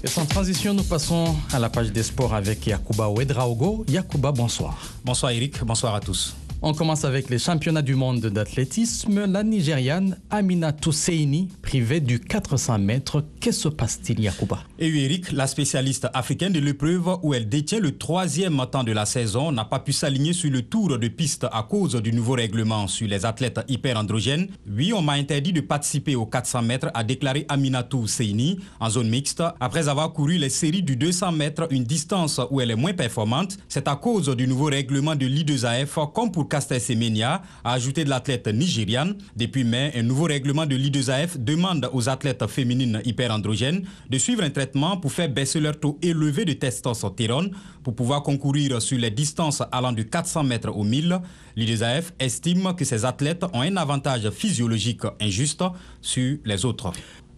Et 0.03 0.07
sans 0.07 0.25
transition, 0.25 0.73
nous 0.73 0.83
passons 0.83 1.35
à 1.53 1.59
la 1.59 1.69
page 1.69 1.91
des 1.91 2.01
sports 2.01 2.33
avec 2.33 2.65
Yakuba 2.65 3.07
Ouedraogo. 3.09 3.85
Yakuba, 3.87 4.31
bonsoir. 4.31 4.75
Bonsoir 5.05 5.31
Eric, 5.31 5.63
bonsoir 5.63 5.93
à 5.93 5.99
tous. 5.99 6.35
On 6.63 6.75
commence 6.75 7.05
avec 7.05 7.31
les 7.31 7.39
championnats 7.39 7.81
du 7.81 7.95
monde 7.95 8.19
d'athlétisme. 8.19 9.25
La 9.25 9.43
Nigériane 9.43 10.19
Amina 10.29 10.71
Tousseini, 10.71 11.47
privée 11.63 11.99
du 11.99 12.19
400 12.19 12.77
mètres. 12.77 13.25
Que 13.39 13.51
se 13.51 13.67
passe-t-il, 13.67 14.19
Yakuba? 14.19 14.59
Et 14.77 14.87
Eric, 15.05 15.31
la 15.31 15.47
spécialiste 15.47 16.07
africaine 16.13 16.53
de 16.53 16.59
l'épreuve 16.59 17.17
où 17.23 17.33
elle 17.33 17.49
détient 17.49 17.79
le 17.79 17.97
troisième 17.97 18.63
temps 18.71 18.83
de 18.83 18.91
la 18.91 19.07
saison, 19.07 19.51
n'a 19.51 19.65
pas 19.65 19.79
pu 19.79 19.91
s'aligner 19.91 20.33
sur 20.33 20.51
le 20.51 20.61
tour 20.61 20.99
de 20.99 21.07
piste 21.07 21.47
à 21.51 21.63
cause 21.63 21.95
du 21.95 22.13
nouveau 22.13 22.33
règlement 22.33 22.85
sur 22.87 23.07
les 23.07 23.25
athlètes 23.25 23.59
hyperandrogènes. 23.67 24.47
Oui, 24.69 24.93
on 24.93 25.01
m'a 25.01 25.13
interdit 25.13 25.53
de 25.53 25.61
participer 25.61 26.15
aux 26.15 26.27
400 26.27 26.61
mètres, 26.61 26.91
a 26.93 27.03
déclaré 27.03 27.43
Aminatou 27.49 28.05
Seini 28.05 28.59
en 28.79 28.87
zone 28.91 29.09
mixte. 29.09 29.41
Après 29.59 29.87
avoir 29.87 30.13
couru 30.13 30.37
les 30.37 30.49
séries 30.49 30.83
du 30.83 30.95
200 30.95 31.31
mètres, 31.31 31.67
une 31.71 31.85
distance 31.85 32.39
où 32.51 32.61
elle 32.61 32.69
est 32.69 32.75
moins 32.75 32.93
performante, 32.93 33.57
c'est 33.67 33.87
à 33.87 33.95
cause 33.95 34.29
du 34.35 34.47
nouveau 34.47 34.65
règlement 34.65 35.15
de 35.15 35.25
l'I2AF, 35.25 36.11
comme 36.13 36.31
pour 36.31 36.50
Caster 36.51 36.79
Semenya 36.79 37.41
a 37.63 37.71
ajouté 37.71 38.03
de 38.03 38.09
l'athlète 38.09 38.47
nigériane. 38.47 39.15
Depuis 39.37 39.63
mai, 39.63 39.93
un 39.95 40.03
nouveau 40.03 40.25
règlement 40.25 40.65
de 40.65 40.75
l'I2AF 40.75 41.37
demande 41.37 41.89
aux 41.93 42.09
athlètes 42.09 42.45
féminines 42.47 43.01
hyperandrogènes 43.05 43.85
de 44.09 44.17
suivre 44.17 44.43
un 44.43 44.49
traitement 44.49 44.97
pour 44.97 45.13
faire 45.13 45.29
baisser 45.29 45.61
leur 45.61 45.79
taux 45.79 45.97
élevé 46.01 46.43
de 46.43 46.51
testostérone 46.51 47.51
pour 47.83 47.95
pouvoir 47.95 48.21
concourir 48.21 48.81
sur 48.81 48.99
les 48.99 49.11
distances 49.11 49.63
allant 49.71 49.93
de 49.93 50.03
400 50.03 50.43
mètres 50.43 50.75
au 50.75 50.83
1000. 50.83 51.19
L'I2AF 51.55 52.11
estime 52.19 52.75
que 52.75 52.83
ces 52.83 53.05
athlètes 53.05 53.45
ont 53.53 53.61
un 53.61 53.77
avantage 53.77 54.29
physiologique 54.31 55.03
injuste 55.21 55.63
sur 56.01 56.37
les 56.43 56.65
autres. 56.65 56.91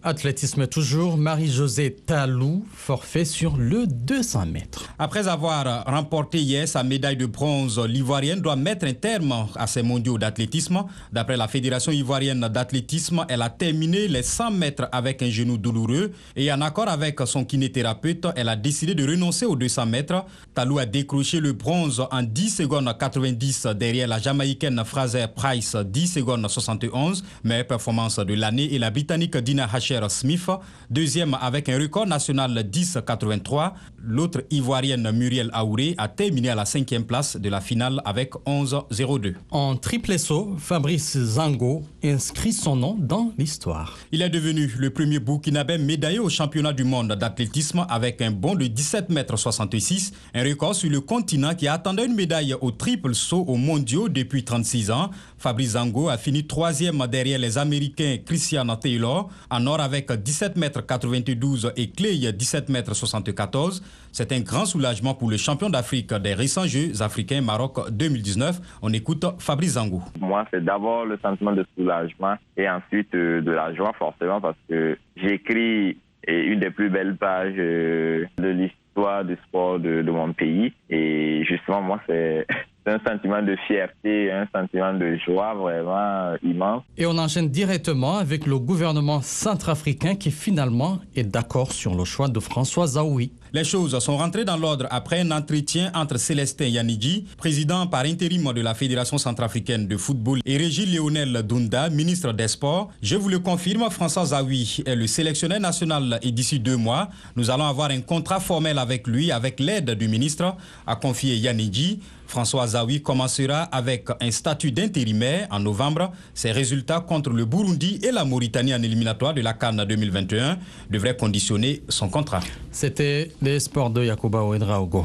Athlétisme 0.06 0.66
toujours, 0.66 1.16
Marie-Josée 1.16 1.90
Talou, 1.90 2.66
forfait 2.70 3.24
sur 3.24 3.56
le 3.56 3.86
200 3.86 4.44
mètres. 4.44 4.92
Après 4.98 5.28
avoir 5.28 5.82
remporté 5.86 6.42
hier 6.42 6.68
sa 6.68 6.82
médaille 6.82 7.16
de 7.16 7.24
bronze, 7.24 7.80
l'Ivoirienne 7.80 8.42
doit 8.42 8.54
mettre 8.54 8.84
un 8.84 8.92
terme 8.92 9.46
à 9.56 9.66
ses 9.66 9.82
mondiaux 9.82 10.18
d'athlétisme. 10.18 10.84
D'après 11.10 11.38
la 11.38 11.48
Fédération 11.48 11.90
ivoirienne 11.90 12.46
d'athlétisme, 12.48 13.24
elle 13.30 13.40
a 13.40 13.48
terminé 13.48 14.06
les 14.06 14.22
100 14.22 14.50
mètres 14.50 14.90
avec 14.92 15.22
un 15.22 15.30
genou 15.30 15.56
douloureux 15.56 16.12
et 16.36 16.52
en 16.52 16.60
accord 16.60 16.88
avec 16.88 17.18
son 17.24 17.46
kinésithérapeute, 17.46 18.26
elle 18.36 18.50
a 18.50 18.56
décidé 18.56 18.94
de 18.94 19.10
renoncer 19.10 19.46
aux 19.46 19.56
200 19.56 19.86
mètres. 19.86 20.26
Talou 20.54 20.80
a 20.80 20.84
décroché 20.84 21.40
le 21.40 21.54
bronze 21.54 22.06
en 22.10 22.22
10 22.22 22.50
secondes 22.50 22.94
90 22.98 23.68
derrière 23.74 24.08
la 24.08 24.18
Jamaïcaine 24.18 24.82
Fraser 24.84 25.28
Price 25.34 25.74
10 25.76 26.08
secondes 26.08 26.46
71, 26.46 27.24
meilleure 27.42 27.66
performance 27.66 28.18
de 28.18 28.34
l'année 28.34 28.74
et 28.74 28.78
la 28.78 28.90
Britannique 28.90 29.38
Dina 29.38 29.66
Smith, 30.08 30.48
deuxième 30.90 31.36
avec 31.40 31.68
un 31.68 31.78
record 31.78 32.06
national 32.06 32.52
10,83. 32.70 33.72
L'autre 34.02 34.42
ivoirienne 34.50 35.10
Muriel 35.12 35.50
Aouré 35.52 35.94
a 35.96 36.08
terminé 36.08 36.50
à 36.50 36.54
la 36.54 36.64
cinquième 36.64 37.04
place 37.04 37.36
de 37.36 37.48
la 37.48 37.60
finale 37.60 38.02
avec 38.04 38.34
11,02. 38.46 39.34
En 39.50 39.76
triple 39.76 40.18
saut, 40.18 40.56
Fabrice 40.58 41.16
Zango 41.18 41.82
inscrit 42.02 42.52
son 42.52 42.76
nom 42.76 42.96
dans 42.98 43.32
l'histoire. 43.38 43.96
Il 44.12 44.22
est 44.22 44.28
devenu 44.28 44.70
le 44.78 44.90
premier 44.90 45.18
Burkinabé 45.18 45.78
médaillé 45.78 46.18
au 46.18 46.28
championnat 46.28 46.72
du 46.72 46.84
monde 46.84 47.12
d'athlétisme 47.12 47.86
avec 47.88 48.20
un 48.20 48.30
bond 48.30 48.54
de 48.54 48.66
17 48.66 49.10
mètres 49.10 49.36
66, 49.36 50.12
un 50.34 50.44
record 50.44 50.74
sur 50.74 50.90
le 50.90 51.00
continent 51.00 51.54
qui 51.54 51.68
attendait 51.68 52.06
une 52.06 52.14
médaille 52.14 52.54
au 52.60 52.70
triple 52.70 53.14
saut 53.14 53.44
aux 53.46 53.56
mondiaux 53.56 54.08
depuis 54.08 54.44
36 54.44 54.90
ans. 54.90 55.10
Fabrice 55.44 55.72
Zango 55.72 56.08
a 56.08 56.16
fini 56.16 56.46
troisième 56.46 57.06
derrière 57.06 57.38
les 57.38 57.58
Américains 57.58 58.16
Christian 58.24 58.64
Taylor 58.76 59.28
en 59.50 59.66
or 59.66 59.78
avec 59.78 60.10
17 60.10 60.56
mètres 60.56 60.80
92 60.80 61.70
et 61.76 61.90
Clay 61.90 62.32
17 62.32 62.70
mètres 62.70 62.94
74. 62.94 63.82
C'est 64.10 64.32
un 64.32 64.40
grand 64.40 64.64
soulagement 64.64 65.12
pour 65.12 65.30
le 65.30 65.36
champion 65.36 65.68
d'Afrique 65.68 66.14
des 66.14 66.32
récents 66.32 66.64
Jeux 66.64 67.02
africains 67.02 67.42
Maroc 67.42 67.90
2019. 67.90 68.78
On 68.80 68.90
écoute 68.94 69.26
Fabrice 69.38 69.72
Zango. 69.72 70.00
Moi, 70.18 70.46
c'est 70.50 70.64
d'abord 70.64 71.04
le 71.04 71.18
sentiment 71.18 71.52
de 71.52 71.66
soulagement 71.76 72.36
et 72.56 72.66
ensuite 72.66 73.14
euh, 73.14 73.42
de 73.42 73.50
la 73.50 73.74
joie 73.74 73.92
forcément 73.98 74.40
parce 74.40 74.56
que 74.66 74.96
j'écris 75.14 75.98
une 76.26 76.60
des 76.60 76.70
plus 76.70 76.88
belles 76.88 77.16
pages 77.16 77.52
euh, 77.58 78.24
de 78.38 78.48
l'histoire 78.48 79.26
du 79.26 79.36
sport 79.46 79.78
de 79.78 80.10
mon 80.10 80.32
pays. 80.32 80.72
Et 80.88 81.44
justement, 81.44 81.82
moi, 81.82 82.00
c'est 82.06 82.46
un 82.86 82.98
sentiment 83.06 83.42
de 83.42 83.56
fierté, 83.66 84.30
un 84.30 84.46
sentiment 84.54 84.92
de 84.94 85.16
joie 85.24 85.54
vraiment 85.54 86.34
immense. 86.42 86.82
Et 86.96 87.06
on 87.06 87.16
enchaîne 87.16 87.48
directement 87.48 88.18
avec 88.18 88.46
le 88.46 88.58
gouvernement 88.58 89.20
centrafricain 89.22 90.14
qui 90.16 90.30
finalement 90.30 90.98
est 91.16 91.24
d'accord 91.24 91.72
sur 91.72 91.94
le 91.94 92.04
choix 92.04 92.28
de 92.28 92.40
François 92.40 92.86
Zaoui. 92.86 93.32
Les 93.52 93.64
choses 93.64 93.96
sont 94.00 94.16
rentrées 94.16 94.44
dans 94.44 94.56
l'ordre 94.56 94.86
après 94.90 95.20
un 95.20 95.30
entretien 95.30 95.92
entre 95.94 96.18
Célestin 96.18 96.66
Yanidji, 96.66 97.24
président 97.38 97.86
par 97.86 98.04
intérim 98.04 98.52
de 98.52 98.60
la 98.60 98.74
Fédération 98.74 99.16
centrafricaine 99.16 99.86
de 99.86 99.96
football, 99.96 100.40
et 100.44 100.56
Régis 100.56 100.92
Lionel 100.92 101.42
Dunda, 101.44 101.88
ministre 101.88 102.32
des 102.32 102.48
Sports. 102.48 102.90
Je 103.00 103.16
vous 103.16 103.28
le 103.28 103.38
confirme, 103.38 103.88
François 103.90 104.26
Zaoui 104.26 104.82
est 104.84 104.96
le 104.96 105.06
sélectionneur 105.06 105.60
national 105.60 106.18
et 106.22 106.32
d'ici 106.32 106.58
deux 106.58 106.76
mois, 106.76 107.08
nous 107.36 107.48
allons 107.48 107.66
avoir 107.66 107.90
un 107.90 108.00
contrat 108.00 108.40
formel 108.40 108.76
avec 108.78 109.06
lui 109.06 109.30
avec 109.30 109.60
l'aide 109.60 109.92
du 109.92 110.08
ministre, 110.08 110.56
a 110.86 110.96
confié 110.96 111.36
Yanidji. 111.36 112.00
François 112.26 112.66
Zawi 112.66 113.02
commencera 113.02 113.62
avec 113.62 114.08
un 114.20 114.30
statut 114.30 114.72
d'intérimaire 114.72 115.46
en 115.50 115.60
novembre. 115.60 116.12
Ses 116.34 116.52
résultats 116.52 117.00
contre 117.00 117.30
le 117.30 117.44
Burundi 117.44 118.00
et 118.02 118.10
la 118.10 118.24
Mauritanie 118.24 118.74
en 118.74 118.82
éliminatoire 118.82 119.34
de 119.34 119.40
la 119.40 119.52
Cannes 119.52 119.84
2021 119.86 120.58
devraient 120.90 121.16
conditionner 121.16 121.82
son 121.88 122.08
contrat. 122.08 122.40
C'était 122.70 123.30
les 123.40 123.60
sports 123.60 123.90
de 123.90 124.04
Yakuba 124.04 124.42
Ouedraogo. 124.42 125.04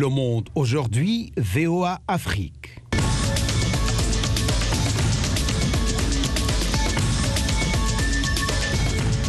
Le 0.00 0.08
Monde 0.08 0.48
aujourd'hui, 0.54 1.30
VOA 1.36 2.00
Afrique. 2.08 2.80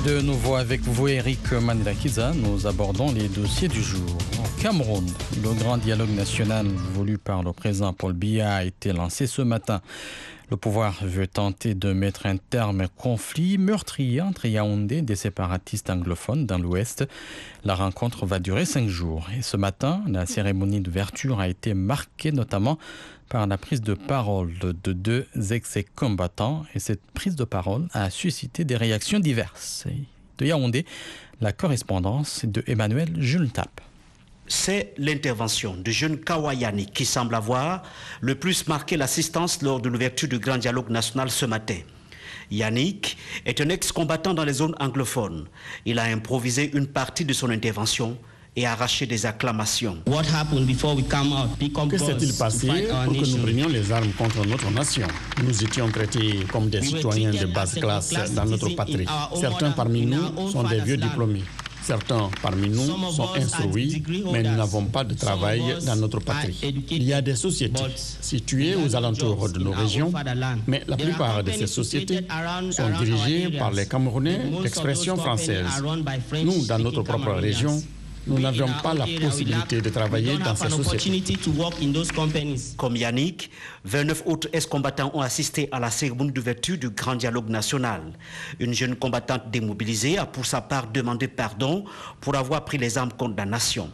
De 0.06 0.22
nouveau 0.22 0.56
avec 0.56 0.80
vous, 0.84 1.10
Eric 1.10 1.52
Mandakiza, 1.52 2.32
nous 2.34 2.68
abordons 2.68 3.12
les 3.12 3.28
dossiers 3.28 3.68
du 3.68 3.84
jour. 3.84 4.18
Cameroun, 4.62 5.08
le 5.42 5.54
grand 5.56 5.80
dialogue 5.80 6.12
national 6.12 6.68
voulu 6.68 7.18
par 7.18 7.42
le 7.42 7.52
président 7.52 7.94
Paul 7.94 8.14
Biya 8.14 8.58
a 8.58 8.64
été 8.64 8.94
lancé 8.94 9.26
ce 9.26 9.42
matin. 9.42 9.82
Le 10.52 10.56
pouvoir 10.56 11.04
veut 11.04 11.26
tenter 11.26 11.74
de 11.74 11.94
mettre 11.94 12.28
un 12.28 12.38
terme 12.38 12.82
au 12.82 12.88
conflit 13.02 13.58
meurtrier 13.58 14.22
entre 14.22 14.46
Yaoundé 14.46 14.98
et 14.98 15.02
des 15.02 15.16
séparatistes 15.16 15.90
anglophones 15.90 16.46
dans 16.46 16.60
l'Ouest. 16.60 17.08
La 17.64 17.74
rencontre 17.74 18.28
va 18.28 18.38
durer 18.38 18.66
cinq 18.66 18.88
jours. 18.88 19.28
Et 19.36 19.42
ce 19.42 19.58
matin, 19.58 20.04
la 20.08 20.28
cérémonie 20.28 20.80
d'ouverture 20.80 21.40
a 21.40 21.48
été 21.48 21.74
marquée 21.74 22.32
notamment 22.32 22.78
par 23.30 23.48
la 23.48 23.58
prise 23.58 23.82
de 23.82 23.96
parole 23.96 24.54
de 24.60 24.94
deux 24.94 25.26
ex-combattants. 25.50 26.66
Et 26.76 26.80
cette 26.80 27.02
prise 27.16 27.36
de 27.36 27.46
parole 27.46 27.88
a 27.94 28.12
suscité 28.12 28.64
des 28.64 28.76
réactions 28.76 29.20
diverses. 29.20 29.88
De 30.38 30.46
Yaoundé, 30.46 30.86
la 31.40 31.52
correspondance 31.52 32.46
de 32.46 32.64
Emmanuel 32.68 33.10
Jultap 33.20 33.82
c'est 34.52 34.94
l'intervention 34.98 35.76
du 35.76 35.94
jeune 35.94 36.18
Kawayani 36.18 36.86
qui 36.88 37.06
semble 37.06 37.36
avoir 37.36 37.84
le 38.20 38.36
plus 38.36 38.68
marqué 38.68 38.98
l'assistance 38.98 39.62
lors 39.62 39.80
de 39.80 39.88
l'ouverture 39.88 40.28
du 40.28 40.40
grand 40.40 40.58
dialogue 40.58 40.90
national 40.90 41.32
ce 41.32 41.46
matin. 41.46 41.78
Yannick 42.52 43.18
est 43.46 43.62
un 43.62 43.70
ex-combattant 43.70 44.34
dans 44.34 44.44
les 44.44 44.54
zones 44.54 44.76
anglophones. 44.82 45.48
Il 45.86 46.00
a 46.00 46.04
improvisé 46.04 46.70
une 46.74 46.88
partie 46.88 47.24
de 47.24 47.32
son 47.32 47.50
intervention 47.50 48.18
et 48.58 48.68
arraché 48.68 49.06
des 49.06 49.26
acclamations. 49.26 50.00
Que 50.06 51.98
s'est-il 51.98 52.34
passé 52.38 52.68
pour 53.06 53.14
que 53.14 53.26
nous 53.26 53.38
prenions 53.38 53.70
les 53.70 53.90
armes 53.94 54.12
contre 54.12 54.46
notre 54.46 54.70
nation? 54.72 55.08
Nous 55.42 55.64
étions 55.64 55.90
traités 55.90 56.42
comme 56.52 56.70
des 56.70 56.82
citoyens 56.82 57.32
de 57.32 57.46
basse 57.46 57.76
classe 57.76 58.34
dans 58.34 58.46
notre 58.46 58.68
patrie. 58.76 59.06
Certains 59.40 59.72
parmi 59.72 60.06
nous 60.06 60.50
sont 60.52 60.64
des 60.64 60.82
vieux 60.82 60.98
diplômés. 60.98 61.44
Certains 61.84 62.30
parmi 62.42 62.70
nous 62.70 63.12
sont 63.12 63.30
instruits, 63.36 64.04
mais 64.32 64.44
nous 64.44 64.56
n'avons 64.56 64.86
pas 64.86 65.04
de 65.04 65.14
travail 65.14 65.62
dans 65.86 65.96
notre 65.96 66.20
patrie. 66.20 66.58
Il 66.92 67.04
y 67.04 67.14
a 67.14 67.22
des 67.22 67.36
sociétés 67.36 67.84
situées 68.22 68.76
aux 68.76 68.96
alentours 68.96 69.50
de 69.50 69.60
nos 69.60 69.72
régions, 69.72 70.12
mais 70.68 70.84
la 70.88 70.98
plupart 70.98 71.44
de 71.44 71.52
ces 71.52 71.68
sociétés 71.68 72.22
sont 72.72 72.90
dirigées 73.04 73.58
par 73.58 73.72
les 73.72 73.86
Camerounais 73.88 74.40
d'expression 74.62 75.18
française. 75.18 75.66
Nous, 76.44 76.66
dans 76.66 76.80
notre 76.80 77.02
propre 77.04 77.32
région, 77.32 77.82
nous 78.28 78.40
n'avions 78.40 78.68
pas 78.84 78.94
la 78.94 79.06
possibilité 79.20 79.82
de 79.82 79.90
travailler 79.90 80.38
dans 80.38 80.56
ces 80.56 80.70
sociétés. 80.70 81.38
Comme 82.78 82.96
Yannick, 82.96 83.52
29 83.86 84.24
autres 84.26 84.50
ex-combattants 84.54 85.12
ont 85.14 85.22
assisté 85.22 85.68
à 85.72 85.80
la 85.80 85.90
cérémonie 85.90 86.32
d'ouverture 86.32 86.78
du 86.78 86.90
Grand 86.90 87.16
Dialogue 87.16 87.50
National. 87.50 88.02
Une 88.60 88.74
jeune 88.74 88.96
combattante 88.96 89.50
démobilisée 89.52 90.18
a 90.18 90.26
pour 90.26 90.46
sa 90.46 90.62
part 90.62 90.88
demandé 90.88 91.28
pardon 91.28 91.86
pour 92.20 92.36
avoir 92.36 92.64
pris 92.66 92.78
les 92.78 92.98
armes 92.98 93.14
contre 93.14 93.36
la 93.38 93.46
nation. 93.46 93.90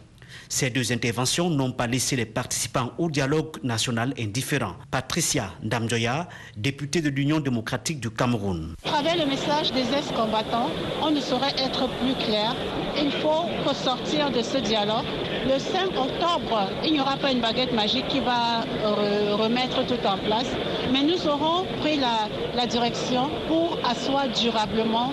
Ces 0.50 0.70
deux 0.70 0.92
interventions 0.92 1.50
n'ont 1.50 1.72
pas 1.72 1.86
laissé 1.86 2.16
les 2.16 2.24
participants 2.24 2.92
au 2.96 3.10
dialogue 3.10 3.62
national 3.62 4.14
indifférents. 4.18 4.76
Patricia 4.90 5.50
Ndamjoya, 5.62 6.26
députée 6.56 7.02
de 7.02 7.10
l'Union 7.10 7.38
démocratique 7.38 8.00
du 8.00 8.08
Cameroun. 8.10 8.74
À 8.82 8.88
travers 8.88 9.16
le 9.16 9.26
message 9.26 9.72
des 9.72 9.82
ex-combattants, 9.94 10.70
on 11.02 11.10
ne 11.10 11.20
saurait 11.20 11.52
être 11.58 11.86
plus 12.00 12.14
clair. 12.24 12.56
Il 12.96 13.12
faut 13.12 13.44
ressortir 13.68 14.30
de 14.30 14.40
ce 14.40 14.56
dialogue. 14.58 15.04
Le 15.44 15.58
5 15.58 15.88
octobre, 15.96 16.70
il 16.82 16.94
n'y 16.94 17.00
aura 17.00 17.18
pas 17.18 17.30
une 17.30 17.40
baguette 17.40 17.72
magique 17.74 18.08
qui 18.08 18.20
va 18.20 18.62
remettre 19.36 19.84
tout 19.86 20.04
en 20.06 20.16
place, 20.16 20.48
mais 20.92 21.02
nous 21.02 21.26
aurons 21.28 21.64
pris 21.82 21.96
la, 21.98 22.28
la 22.56 22.66
direction 22.66 23.28
pour 23.48 23.78
asseoir 23.84 24.28
durablement 24.30 25.12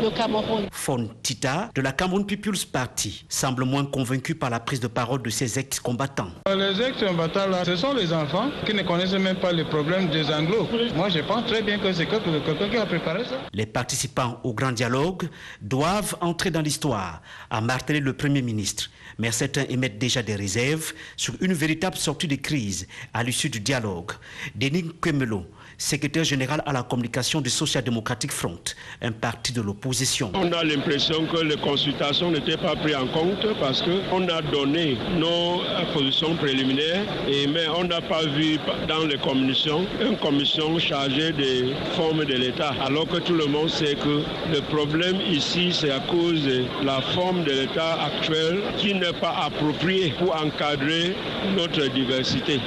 le 0.00 0.10
Cameroun. 0.10 0.68
Fontita 0.72 1.70
de 1.74 1.82
la 1.82 1.92
Cameroun 1.92 2.24
People's 2.26 2.64
Party 2.64 3.24
semble 3.28 3.64
moins 3.64 3.84
convaincu 3.84 4.34
par 4.34 4.50
la 4.50 4.60
prise 4.60 4.80
de 4.80 4.86
parole 4.86 5.22
de 5.22 5.30
ses 5.30 5.58
ex-combattants. 5.58 6.30
Les 6.48 6.80
ex-combattants, 6.80 7.46
là, 7.48 7.64
ce 7.64 7.76
sont 7.76 7.92
les 7.94 8.12
enfants 8.12 8.50
qui 8.66 8.74
ne 8.74 8.82
connaissent 8.82 9.12
même 9.12 9.36
pas 9.36 9.52
les 9.52 9.64
problèmes 9.64 10.10
des 10.10 10.24
anglos. 10.26 10.68
Moi, 10.94 11.08
je 11.08 11.20
pense 11.20 11.46
très 11.46 11.62
bien 11.62 11.78
que 11.78 11.92
c'est 11.92 12.06
quelqu'un 12.06 12.68
qui 12.68 12.76
a 12.76 12.86
préparé 12.86 13.24
ça. 13.24 13.36
Les 13.52 13.66
participants 13.66 14.40
au 14.44 14.54
grand 14.54 14.72
dialogue 14.72 15.28
doivent 15.60 16.16
entrer 16.20 16.50
dans 16.50 16.62
l'histoire, 16.62 17.22
a 17.50 17.60
martelé 17.60 18.00
le 18.00 18.12
Premier 18.12 18.42
ministre. 18.42 18.90
Mais 19.18 19.32
certains 19.32 19.64
émettent 19.68 19.98
déjà 19.98 20.22
des 20.22 20.34
réserves 20.34 20.94
sur 21.16 21.34
une 21.40 21.52
véritable 21.52 21.96
sortie 21.96 22.28
de 22.28 22.36
crise 22.36 22.86
à 23.12 23.22
l'issue 23.22 23.50
du 23.50 23.60
dialogue. 23.60 24.12
Denis 24.54 24.90
Kemelo, 25.00 25.44
secrétaire 25.80 26.24
général 26.24 26.62
à 26.66 26.72
la 26.72 26.82
communication 26.82 27.40
du 27.40 27.48
Social 27.48 27.82
Democratic 27.82 28.30
Front, 28.30 28.60
un 29.00 29.12
parti 29.12 29.52
de 29.52 29.62
l'opposition. 29.62 30.30
On 30.34 30.52
a 30.52 30.62
l'impression 30.62 31.26
que 31.26 31.40
les 31.42 31.56
consultations 31.56 32.30
n'étaient 32.30 32.58
pas 32.58 32.76
prises 32.76 32.94
en 32.96 33.06
compte 33.06 33.46
parce 33.58 33.82
qu'on 33.82 34.28
a 34.28 34.42
donné 34.42 34.98
nos 35.18 35.62
positions 35.94 36.36
préliminaires, 36.36 37.02
et, 37.26 37.46
mais 37.46 37.66
on 37.68 37.84
n'a 37.84 38.02
pas 38.02 38.24
vu 38.26 38.58
dans 38.86 39.06
les 39.06 39.16
commissions 39.16 39.86
une 40.00 40.18
commission 40.18 40.78
chargée 40.78 41.32
des 41.32 41.72
formes 41.96 42.26
de 42.26 42.34
l'État, 42.34 42.74
alors 42.84 43.08
que 43.08 43.16
tout 43.16 43.34
le 43.34 43.46
monde 43.46 43.70
sait 43.70 43.94
que 43.94 44.22
le 44.52 44.60
problème 44.68 45.16
ici, 45.30 45.72
c'est 45.72 45.90
à 45.90 46.00
cause 46.00 46.42
de 46.44 46.64
la 46.84 47.00
forme 47.14 47.42
de 47.44 47.52
l'État 47.52 48.02
actuel 48.02 48.60
qui 48.76 48.92
n'est 48.94 49.14
pas 49.14 49.34
appropriée 49.46 50.12
pour 50.18 50.34
encadrer 50.34 51.16
notre 51.56 51.86
diversité. 51.88 52.60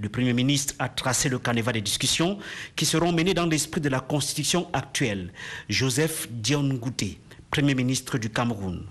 Le 0.00 0.08
Premier 0.08 0.32
ministre 0.32 0.74
a 0.78 0.88
tracé 0.88 1.28
le 1.28 1.40
carnaval 1.40 1.74
des 1.74 1.80
discussions 1.80 2.38
qui 2.76 2.86
seront 2.86 3.12
menées 3.12 3.34
dans 3.34 3.46
l'esprit 3.46 3.80
de 3.80 3.88
la 3.88 3.98
Constitution 3.98 4.68
actuelle. 4.72 5.32
Joseph 5.68 6.28
Dion 6.30 6.68
Gouté, 6.74 7.18
Premier 7.50 7.74
ministre 7.74 8.16
du 8.16 8.30
Cameroun. 8.30 8.86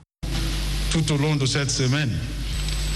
Tout 0.91 1.13
au 1.13 1.17
long 1.17 1.37
de 1.37 1.45
cette 1.45 1.71
semaine, 1.71 2.11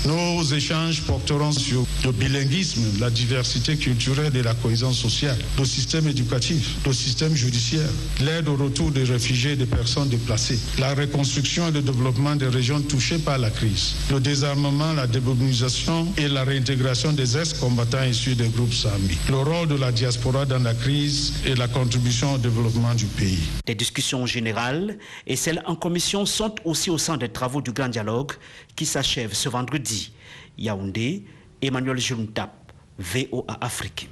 nos 0.05 0.43
échanges 0.43 1.01
porteront 1.01 1.51
sur 1.51 1.85
le 2.03 2.11
bilinguisme, 2.11 2.81
la 2.99 3.09
diversité 3.09 3.75
culturelle 3.77 4.35
et 4.35 4.41
la 4.41 4.53
cohésion 4.53 4.91
sociale, 4.93 5.37
le 5.57 5.65
système 5.65 6.07
éducatif, 6.07 6.75
le 6.85 6.93
système 6.93 7.35
judiciaire, 7.35 7.89
l'aide 8.21 8.47
au 8.47 8.55
retour 8.55 8.91
des 8.91 9.03
réfugiés 9.03 9.51
et 9.51 9.55
des 9.55 9.65
personnes 9.65 10.09
déplacées, 10.09 10.59
la 10.79 10.93
reconstruction 10.93 11.67
et 11.67 11.71
le 11.71 11.81
développement 11.81 12.35
des 12.35 12.47
régions 12.47 12.81
touchées 12.81 13.19
par 13.19 13.37
la 13.37 13.49
crise, 13.49 13.93
le 14.09 14.19
désarmement, 14.19 14.93
la 14.93 15.07
démobilisation 15.07 16.07
et 16.17 16.27
la 16.27 16.43
réintégration 16.43 17.11
des 17.13 17.37
ex-combattants 17.37 18.03
issus 18.03 18.35
des 18.35 18.49
groupes 18.49 18.73
SAMI, 18.73 19.17
le 19.29 19.37
rôle 19.37 19.67
de 19.67 19.75
la 19.75 19.91
diaspora 19.91 20.45
dans 20.45 20.63
la 20.63 20.73
crise 20.73 21.33
et 21.45 21.55
la 21.55 21.67
contribution 21.67 22.33
au 22.33 22.37
développement 22.37 22.93
du 22.95 23.05
pays. 23.05 23.39
Les 23.67 23.75
discussions 23.75 24.25
générales 24.25 24.97
et 25.27 25.35
celles 25.35 25.61
en 25.65 25.75
commission 25.75 26.25
sont 26.25 26.55
aussi 26.65 26.89
au 26.89 26.97
centre 26.97 27.19
des 27.19 27.29
travaux 27.29 27.61
du 27.61 27.71
Grand 27.71 27.89
Dialogue 27.89 28.31
qui 28.75 28.85
s'achève 28.85 29.33
ce 29.33 29.49
vendredi. 29.49 30.13
Yaoundé, 30.57 31.23
Emmanuel 31.61 31.97
Juntap, 31.97 32.51
VOA 32.99 33.57
Afrique. 33.61 34.09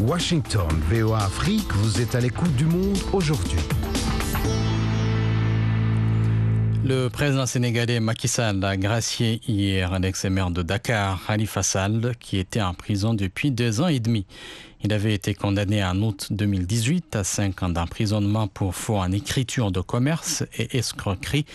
Washington, 0.00 0.68
VOA 0.90 1.24
Afrique, 1.24 1.70
vous 1.74 2.00
êtes 2.00 2.14
à 2.14 2.20
l'écoute 2.20 2.54
du 2.56 2.64
monde 2.64 2.98
aujourd'hui. 3.12 3.58
Le 6.84 7.08
président 7.08 7.46
sénégalais 7.46 8.00
Macky 8.00 8.26
Sall 8.26 8.64
a 8.64 8.76
gracié 8.76 9.40
hier 9.46 9.92
un 9.92 10.02
ex-maire 10.02 10.50
de 10.50 10.62
Dakar, 10.62 11.24
Khalifa 11.24 11.62
Sall, 11.62 12.14
qui 12.18 12.38
était 12.38 12.60
en 12.60 12.74
prison 12.74 13.14
depuis 13.14 13.52
deux 13.52 13.80
ans 13.80 13.86
et 13.86 14.00
demi. 14.00 14.26
Il 14.82 14.92
avait 14.92 15.14
été 15.14 15.32
condamné 15.32 15.84
en 15.84 15.96
août 16.02 16.26
2018 16.30 17.14
à 17.14 17.22
cinq 17.22 17.62
ans 17.62 17.68
d'emprisonnement 17.68 18.48
pour 18.48 18.74
faux 18.74 18.98
en 18.98 19.12
écriture 19.12 19.70
de 19.70 19.80
commerce 19.80 20.42
et 20.58 20.76
escroquerie 20.76 21.46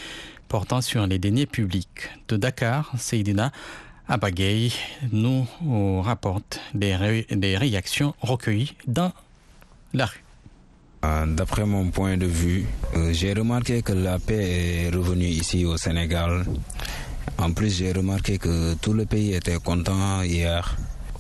portant 0.48 0.82
sur 0.82 1.06
les 1.08 1.20
deniers 1.20 1.46
publics. 1.46 2.10
De 2.28 2.38
Dakar, 2.38 2.92
Seydina 2.98 3.52
Abagay 4.08 4.72
nous 5.12 5.46
rapporte 6.02 6.60
des, 6.74 6.96
ré 6.96 7.28
des 7.30 7.58
réactions 7.58 8.14
recueillies 8.22 8.74
dans 8.88 9.12
la 9.94 10.06
rue. 10.06 10.24
D'après 11.04 11.66
mon 11.66 11.90
point 11.92 12.18
de 12.18 12.26
vue, 12.26 12.66
euh, 12.96 13.14
j'ai 13.14 13.34
remarqué 13.34 13.82
que 13.82 13.94
la 13.94 14.20
paix 14.20 14.86
est 14.86 14.90
revenue 14.90 15.26
ici 15.28 15.64
au 15.64 15.78
Sénégal. 15.78 16.44
En 17.38 17.52
plus, 17.52 17.78
j'ai 17.78 17.92
remarqué 17.92 18.38
que 18.38 18.74
tout 18.76 18.94
le 18.94 19.06
pays 19.06 19.34
était 19.34 19.58
content 19.58 20.22
hier. 20.24 20.76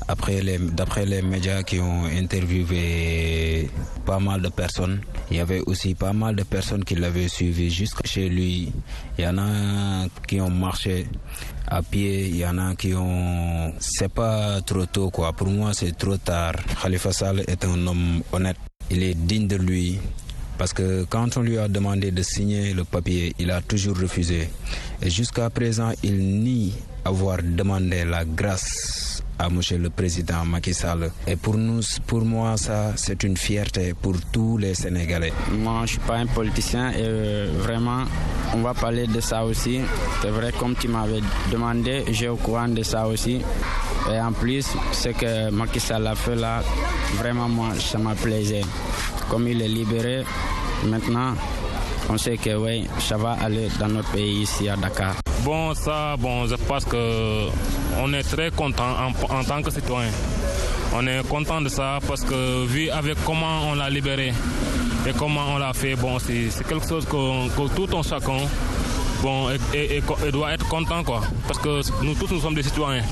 Après 0.09 0.41
les, 0.41 0.57
d'après 0.57 1.05
les 1.05 1.21
médias 1.21 1.63
qui 1.63 1.79
ont 1.79 2.05
interviewé 2.05 3.69
pas 4.05 4.19
mal 4.19 4.41
de 4.41 4.47
personnes, 4.47 5.01
il 5.29 5.37
y 5.37 5.39
avait 5.41 5.59
aussi 5.65 5.95
pas 5.95 6.13
mal 6.13 6.35
de 6.35 6.43
personnes 6.43 6.85
qui 6.85 6.95
l'avaient 6.95 7.27
suivi 7.27 7.69
jusqu'à 7.69 8.07
chez 8.07 8.29
lui. 8.29 8.71
Il 9.17 9.25
y 9.25 9.27
en 9.27 9.37
a 9.37 10.07
qui 10.25 10.39
ont 10.39 10.49
marché 10.49 11.07
à 11.67 11.81
pied, 11.81 12.27
il 12.27 12.37
y 12.37 12.45
en 12.45 12.57
a 12.57 12.75
qui 12.75 12.93
ont... 12.93 13.73
C'est 13.79 14.11
pas 14.11 14.61
trop 14.61 14.85
tôt 14.85 15.09
quoi, 15.09 15.33
pour 15.33 15.47
moi 15.47 15.73
c'est 15.73 15.97
trop 15.97 16.15
tard. 16.15 16.53
Khalifa 16.81 17.11
Sall 17.11 17.41
est 17.45 17.65
un 17.65 17.87
homme 17.87 18.21
honnête, 18.31 18.57
il 18.89 19.03
est 19.03 19.13
digne 19.13 19.47
de 19.47 19.57
lui. 19.57 19.99
Parce 20.57 20.73
que 20.73 21.03
quand 21.03 21.37
on 21.37 21.41
lui 21.41 21.57
a 21.59 21.67
demandé 21.67 22.11
de 22.11 22.23
signer 22.23 22.73
le 22.73 22.83
papier, 22.83 23.35
il 23.37 23.51
a 23.51 23.61
toujours 23.61 23.97
refusé. 23.99 24.49
Et 25.01 25.09
jusqu'à 25.09 25.49
présent, 25.51 25.91
il 26.01 26.17
nie 26.17 26.73
avoir 27.05 27.43
demandé 27.43 28.05
la 28.05 28.25
grâce 28.25 29.16
à 29.39 29.49
Monsieur 29.49 29.77
le 29.77 29.89
Président 29.89 30.43
Macky 30.45 30.73
Sall. 30.73 31.11
Et 31.27 31.35
pour 31.35 31.55
nous, 31.57 31.81
pour 32.05 32.23
moi, 32.25 32.57
ça, 32.57 32.93
c'est 32.95 33.23
une 33.23 33.37
fierté 33.37 33.93
pour 33.99 34.15
tous 34.31 34.57
les 34.57 34.73
Sénégalais. 34.73 35.33
Moi, 35.51 35.81
je 35.85 35.91
suis 35.91 35.99
pas 35.99 36.15
un 36.15 36.25
politicien 36.25 36.91
et 36.91 36.95
euh, 36.99 37.47
vraiment, 37.59 38.03
on 38.53 38.61
va 38.61 38.73
parler 38.73 39.07
de 39.07 39.19
ça 39.19 39.43
aussi. 39.45 39.79
C'est 40.21 40.29
vrai, 40.29 40.51
comme 40.59 40.75
tu 40.75 40.87
m'avais 40.87 41.21
demandé, 41.51 42.05
j'ai 42.11 42.29
au 42.29 42.35
courant 42.37 42.67
de 42.67 42.83
ça 42.83 43.07
aussi. 43.07 43.41
Et 44.11 44.19
en 44.19 44.31
plus, 44.31 44.65
ce 44.91 45.09
que 45.09 45.49
Macky 45.51 45.79
Sall 45.79 46.07
a 46.07 46.15
fait 46.15 46.35
là, 46.35 46.63
vraiment, 47.15 47.49
moi, 47.49 47.69
ça 47.79 47.97
m'a 47.97 48.15
plaisé. 48.15 48.61
Comme 49.29 49.47
il 49.47 49.61
est 49.61 49.67
libéré, 49.67 50.23
maintenant, 50.85 51.33
on 52.09 52.17
sait 52.17 52.37
que 52.37 52.55
oui, 52.55 52.87
ça 52.99 53.17
va 53.17 53.37
aller 53.41 53.67
dans 53.79 53.87
notre 53.89 54.11
pays 54.11 54.41
ici 54.43 54.69
à 54.69 54.75
Dakar. 54.75 55.15
Bon, 55.43 55.73
ça, 55.73 56.15
bon, 56.17 56.45
je 56.47 56.55
pense 56.55 56.85
que 56.85 57.47
on 58.01 58.13
est 58.13 58.23
très 58.23 58.51
content 58.51 58.95
en, 58.99 59.35
en 59.35 59.43
tant 59.43 59.61
que 59.61 59.71
citoyen. 59.71 60.09
On 60.93 61.05
est 61.05 61.27
content 61.27 61.61
de 61.61 61.69
ça 61.69 61.99
parce 62.07 62.23
que 62.23 62.65
vu 62.65 62.89
avec 62.89 63.17
comment 63.25 63.69
on 63.69 63.75
l'a 63.75 63.89
libéré 63.89 64.33
et 65.07 65.13
comment 65.17 65.53
on 65.53 65.57
l'a 65.57 65.73
fait, 65.73 65.95
bon, 65.95 66.17
c'est 66.19 66.49
quelque 66.67 66.87
chose 66.87 67.05
que, 67.05 67.75
tout 67.75 67.97
un 67.97 68.01
chacun 68.03 68.39
bon, 69.21 69.49
et, 69.73 70.01
doit 70.31 70.53
être 70.53 70.67
content 70.67 71.03
quoi. 71.03 71.21
Parce 71.47 71.59
que 71.59 71.81
nous 72.03 72.13
tous 72.15 72.31
nous 72.33 72.41
sommes 72.41 72.55
des 72.55 72.63
citoyens 72.63 73.03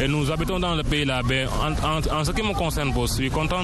et 0.00 0.08
nous 0.08 0.30
habitons 0.30 0.58
dans 0.58 0.74
le 0.74 0.82
pays 0.82 1.04
là. 1.04 1.22
Ben, 1.22 1.48
en, 1.48 2.24
ce 2.24 2.32
qui 2.32 2.42
me 2.42 2.54
concerne, 2.54 2.92
je 2.94 3.06
suis 3.06 3.30
content 3.30 3.62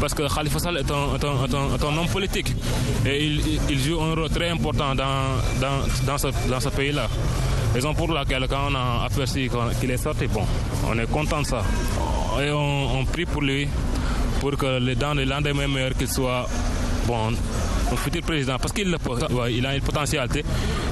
parce 0.00 0.14
que 0.14 0.32
Khalifa 0.32 0.58
Sall 0.58 0.78
est 0.78 0.90
un, 0.90 1.98
homme 1.98 2.08
politique 2.12 2.52
et 3.04 3.24
il, 3.24 3.78
joue 3.78 4.00
un 4.00 4.14
rôle 4.14 4.30
très 4.30 4.50
important 4.50 4.94
dans, 4.94 5.04
dans, 5.60 6.06
dans 6.06 6.18
ce, 6.18 6.28
dans 6.48 6.60
ce 6.60 6.68
pays 6.70 6.92
là. 6.92 7.08
Raison 7.74 7.92
pour 7.94 8.10
laquelle 8.12 8.46
quand 8.48 8.70
on 8.70 8.74
a 8.74 9.04
aperçu 9.04 9.50
qu'il 9.80 9.90
est 9.90 9.96
sorti, 9.98 10.26
bon, 10.28 10.44
on 10.88 10.98
est 10.98 11.10
content 11.10 11.42
de 11.42 11.46
ça. 11.46 11.62
Et 12.40 12.50
on, 12.50 13.00
on 13.00 13.04
prie 13.04 13.26
pour 13.26 13.42
lui 13.42 13.68
pour 14.40 14.56
que 14.56 14.94
dans 14.94 15.14
les 15.14 15.24
lendemains 15.24 15.68
meilleurs 15.68 15.94
qu'il 15.94 16.08
soit 16.08 16.46
bon, 17.06 17.32
un 17.92 17.96
futur 17.96 18.22
président 18.22 18.58
parce 18.58 18.72
qu'il 18.72 18.94
il 19.50 19.66
a 19.66 19.76
une 19.76 19.82
potentialité 19.82 20.44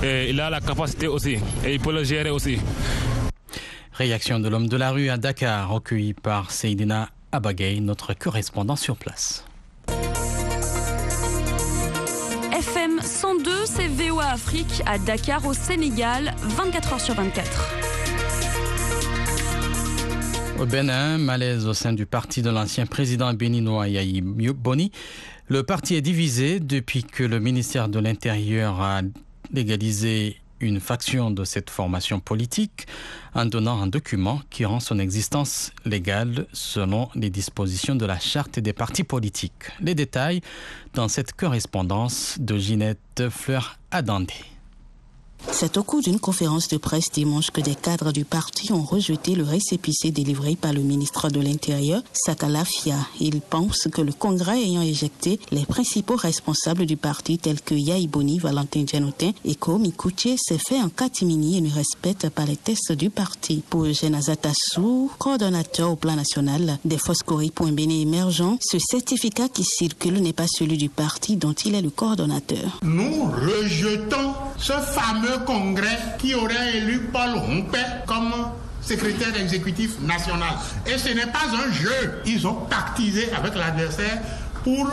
et 0.03 0.31
il 0.31 0.41
a 0.41 0.51
la 0.51 0.61
capacité 0.61 1.07
aussi 1.07 1.39
et 1.65 1.75
il 1.75 1.81
peut 1.81 1.93
le 1.93 2.05
gérer 2.05 2.31
aussi. 2.31 2.59
Réaction 3.93 4.41
de 4.41 4.49
l'homme 4.49 4.69
de 4.69 4.77
la 4.77 4.91
rue 4.91 5.09
à 5.09 5.17
Dakar, 5.17 5.71
recueillie 5.71 6.15
par 6.15 6.51
Seydina 6.51 7.11
Abagay, 7.33 7.81
notre 7.81 8.15
correspondant 8.15 8.77
sur 8.77 8.97
place. 8.97 9.45
FM 12.53 13.01
102, 13.01 13.51
c'est 13.67 13.89
VOA 13.89 14.27
Afrique 14.27 14.83
à 14.87 14.99
Dakar 14.99 15.47
au 15.47 15.55
Sénégal, 15.55 16.35
24 16.43 16.97
h 16.97 17.05
sur 17.05 17.15
24. 17.15 17.75
Au 20.61 20.67
Bénin, 20.67 21.19
malaise 21.19 21.67
au 21.67 21.75
sein 21.75 21.93
du 21.93 22.07
parti 22.07 22.41
de 22.41 22.51
l'ancien 22.51 22.87
président 22.87 23.33
béninois 23.35 23.89
Yahi 23.89 24.21
Boni. 24.23 24.93
Le 25.49 25.63
parti 25.63 25.95
est 25.95 26.01
divisé 26.01 26.59
depuis 26.59 27.05
que 27.05 27.23
le 27.23 27.39
ministère 27.39 27.91
de 27.91 27.99
l'Intérieur 27.99 28.81
a 28.81 29.03
légalisé 29.53 30.41
une 30.61 30.81
faction 30.81 31.31
de 31.31 31.45
cette 31.45 31.69
formation 31.69 32.19
politique 32.19 32.87
en 33.35 33.45
donnant 33.45 33.83
un 33.83 33.87
document 33.87 34.41
qui 34.49 34.65
rend 34.65 34.81
son 34.81 34.99
existence 34.99 35.71
légale 35.85 36.47
selon 36.55 37.11
les 37.15 37.29
dispositions 37.29 37.95
de 37.95 38.07
la 38.07 38.19
charte 38.19 38.59
des 38.59 38.73
partis 38.73 39.05
politiques. 39.05 39.71
Les 39.81 39.95
détails 39.95 40.41
dans 40.95 41.09
cette 41.09 41.35
correspondance 41.35 42.39
de 42.41 42.57
Ginette 42.57 43.29
Fleur-Adandé. 43.29 44.54
C'est 45.53 45.77
au 45.77 45.83
cours 45.85 46.01
d'une 46.03 46.19
conférence 46.19 46.69
de 46.69 46.77
presse 46.79 47.11
dimanche 47.13 47.51
que 47.51 47.61
des 47.61 47.75
cadres 47.77 48.13
du 48.13 48.25
parti 48.25 48.73
ont 48.73 48.83
rejeté 48.83 49.35
le 49.35 49.45
récépissé 49.45 50.11
délivré 50.11 50.57
par 50.57 50.73
le 50.73 50.81
ministre 50.81 51.29
de 51.29 51.41
l'Intérieur, 51.41 52.03
Sakalafia. 52.13 52.97
Ils 53.21 53.41
pensent 53.41 53.89
que 53.93 54.03
le 54.03 54.13
Congrès 54.13 54.61
ayant 54.63 54.83
éjecté 54.83 55.39
les 55.53 55.65
principaux 55.65 56.17
responsables 56.17 56.87
du 56.87 56.97
parti 56.97 57.39
tels 57.39 57.61
que 57.61 57.75
Yaïboni, 57.75 58.41
Valentin 58.41 58.85
Djanotin 58.87 59.31
et 59.45 59.55
Komi 59.55 59.93
Kouché 59.93 60.37
s'est 60.37 60.59
fait 60.59 60.81
en 60.81 60.89
catimini 60.89 61.59
et 61.59 61.61
ne 61.61 61.71
respecte 61.71 62.29
pas 62.31 62.45
les 62.45 62.57
tests 62.57 62.93
du 62.93 63.11
parti. 63.11 63.63
Pour 63.71 63.87
Genazatassou, 63.93 65.11
coordonnateur 65.19 65.91
au 65.93 65.97
plan 65.97 66.17
national 66.17 66.79
des 66.85 66.99
Foscori.Béné 66.99 68.01
émergents, 68.01 68.59
ce 68.61 68.79
certificat 68.79 69.49
qui 69.49 69.65
circule 69.65 70.21
n'est 70.21 70.33
pas 70.33 70.49
celui 70.49 70.77
du 70.77 70.89
parti 70.89 71.37
dont 71.37 71.53
il 71.53 71.75
est 71.75 71.83
le 71.83 71.91
coordonnateur. 71.91 72.81
Nous 72.83 73.25
rejetons 73.25 74.35
ce 74.59 74.73
fameux 74.73 75.34
congrès 75.39 75.99
qui 76.19 76.35
aurait 76.35 76.77
élu 76.77 77.09
Paul 77.13 77.35
Rompé 77.35 77.79
comme 78.07 78.33
secrétaire 78.81 79.37
exécutif 79.41 80.01
national. 80.01 80.55
Et 80.87 80.99
ce 80.99 81.09
n'est 81.09 81.27
pas 81.27 81.47
un 81.53 81.73
jeu. 81.73 82.21
Ils 82.27 82.47
ont 82.47 82.55
pactisé 82.55 83.31
avec 83.33 83.55
l'adversaire 83.55 84.19
pour 84.63 84.91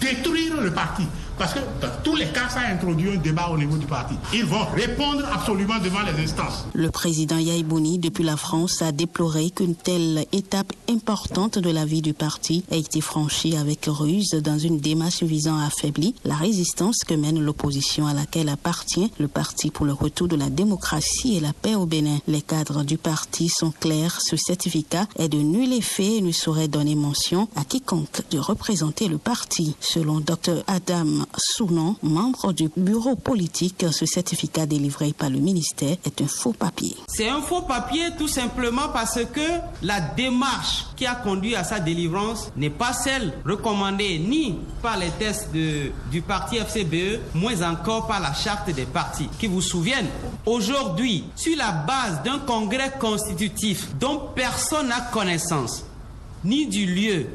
détruire 0.00 0.60
le 0.60 0.70
parti. 0.70 1.06
Parce 1.38 1.54
que 1.54 1.60
dans 1.80 1.90
tous 2.02 2.16
les 2.16 2.26
cas, 2.26 2.48
ça 2.48 2.60
a 2.60 2.72
introduit 2.72 3.12
un 3.12 3.16
débat 3.16 3.48
au 3.50 3.58
niveau 3.58 3.76
du 3.76 3.86
parti. 3.86 4.14
Ils 4.32 4.44
vont 4.44 4.64
répondre 4.74 5.22
absolument 5.32 5.78
devant 5.82 6.02
les 6.02 6.22
instances. 6.22 6.66
Le 6.74 6.90
président 6.90 7.38
Yaïbouni, 7.38 7.98
depuis 7.98 8.24
la 8.24 8.36
France, 8.36 8.82
a 8.82 8.92
déploré 8.92 9.50
qu'une 9.50 9.74
telle 9.74 10.24
étape 10.32 10.72
importante 10.88 11.58
de 11.58 11.70
la 11.70 11.84
vie 11.84 12.02
du 12.02 12.14
parti 12.14 12.64
ait 12.70 12.78
été 12.78 13.00
franchie 13.00 13.56
avec 13.56 13.86
ruse 13.86 14.30
dans 14.30 14.58
une 14.58 14.78
démarche 14.78 15.22
visant 15.22 15.58
à 15.58 15.66
affaiblir 15.66 16.12
la 16.24 16.34
résistance 16.34 16.98
que 17.06 17.14
mène 17.14 17.40
l'opposition 17.40 18.06
à 18.06 18.14
laquelle 18.14 18.48
appartient 18.48 19.10
le 19.18 19.28
Parti 19.28 19.70
pour 19.70 19.86
le 19.86 19.92
retour 19.92 20.28
de 20.28 20.36
la 20.36 20.50
démocratie 20.50 21.36
et 21.36 21.40
la 21.40 21.52
paix 21.52 21.74
au 21.74 21.86
Bénin. 21.86 22.18
Les 22.28 22.42
cadres 22.42 22.84
du 22.84 22.98
parti 22.98 23.48
sont 23.48 23.72
clairs. 23.72 24.20
Ce 24.20 24.36
certificat 24.36 25.06
est 25.18 25.28
de 25.28 25.38
nul 25.38 25.72
effet 25.72 26.16
et 26.16 26.20
ne 26.20 26.32
saurait 26.32 26.68
donner 26.68 26.94
mention 26.94 27.48
à 27.56 27.64
quiconque 27.64 28.22
de 28.30 28.38
représenter 28.38 29.08
le 29.08 29.18
parti. 29.18 29.76
Selon 29.80 30.20
Dr 30.20 30.62
Adam 30.66 31.23
Sounon, 31.36 31.96
membre 32.02 32.52
du 32.52 32.70
bureau 32.76 33.16
politique, 33.16 33.84
ce 33.90 34.06
certificat 34.06 34.66
délivré 34.66 35.12
par 35.12 35.30
le 35.30 35.38
ministère 35.38 35.96
est 36.04 36.20
un 36.20 36.26
faux 36.26 36.52
papier. 36.52 36.96
C'est 37.08 37.28
un 37.28 37.40
faux 37.40 37.62
papier 37.62 38.10
tout 38.18 38.28
simplement 38.28 38.88
parce 38.92 39.20
que 39.32 39.40
la 39.82 40.00
démarche 40.00 40.86
qui 40.96 41.06
a 41.06 41.14
conduit 41.14 41.56
à 41.56 41.64
sa 41.64 41.80
délivrance 41.80 42.50
n'est 42.56 42.70
pas 42.70 42.92
celle 42.92 43.32
recommandée 43.44 44.18
ni 44.18 44.58
par 44.82 44.96
les 44.98 45.10
tests 45.10 45.52
de, 45.52 45.90
du 46.10 46.22
parti 46.22 46.56
FCBE, 46.56 47.20
moins 47.34 47.62
encore 47.62 48.06
par 48.06 48.20
la 48.20 48.32
charte 48.34 48.70
des 48.70 48.84
partis. 48.86 49.28
Qui 49.38 49.46
vous 49.46 49.62
souviennent, 49.62 50.08
aujourd'hui, 50.46 51.24
sur 51.36 51.56
la 51.56 51.72
base 51.72 52.22
d'un 52.24 52.38
congrès 52.40 52.92
constitutif 52.98 53.88
dont 53.98 54.20
personne 54.34 54.88
n'a 54.88 55.00
connaissance, 55.00 55.84
ni 56.44 56.66
du 56.66 56.86
lieu, 56.86 57.26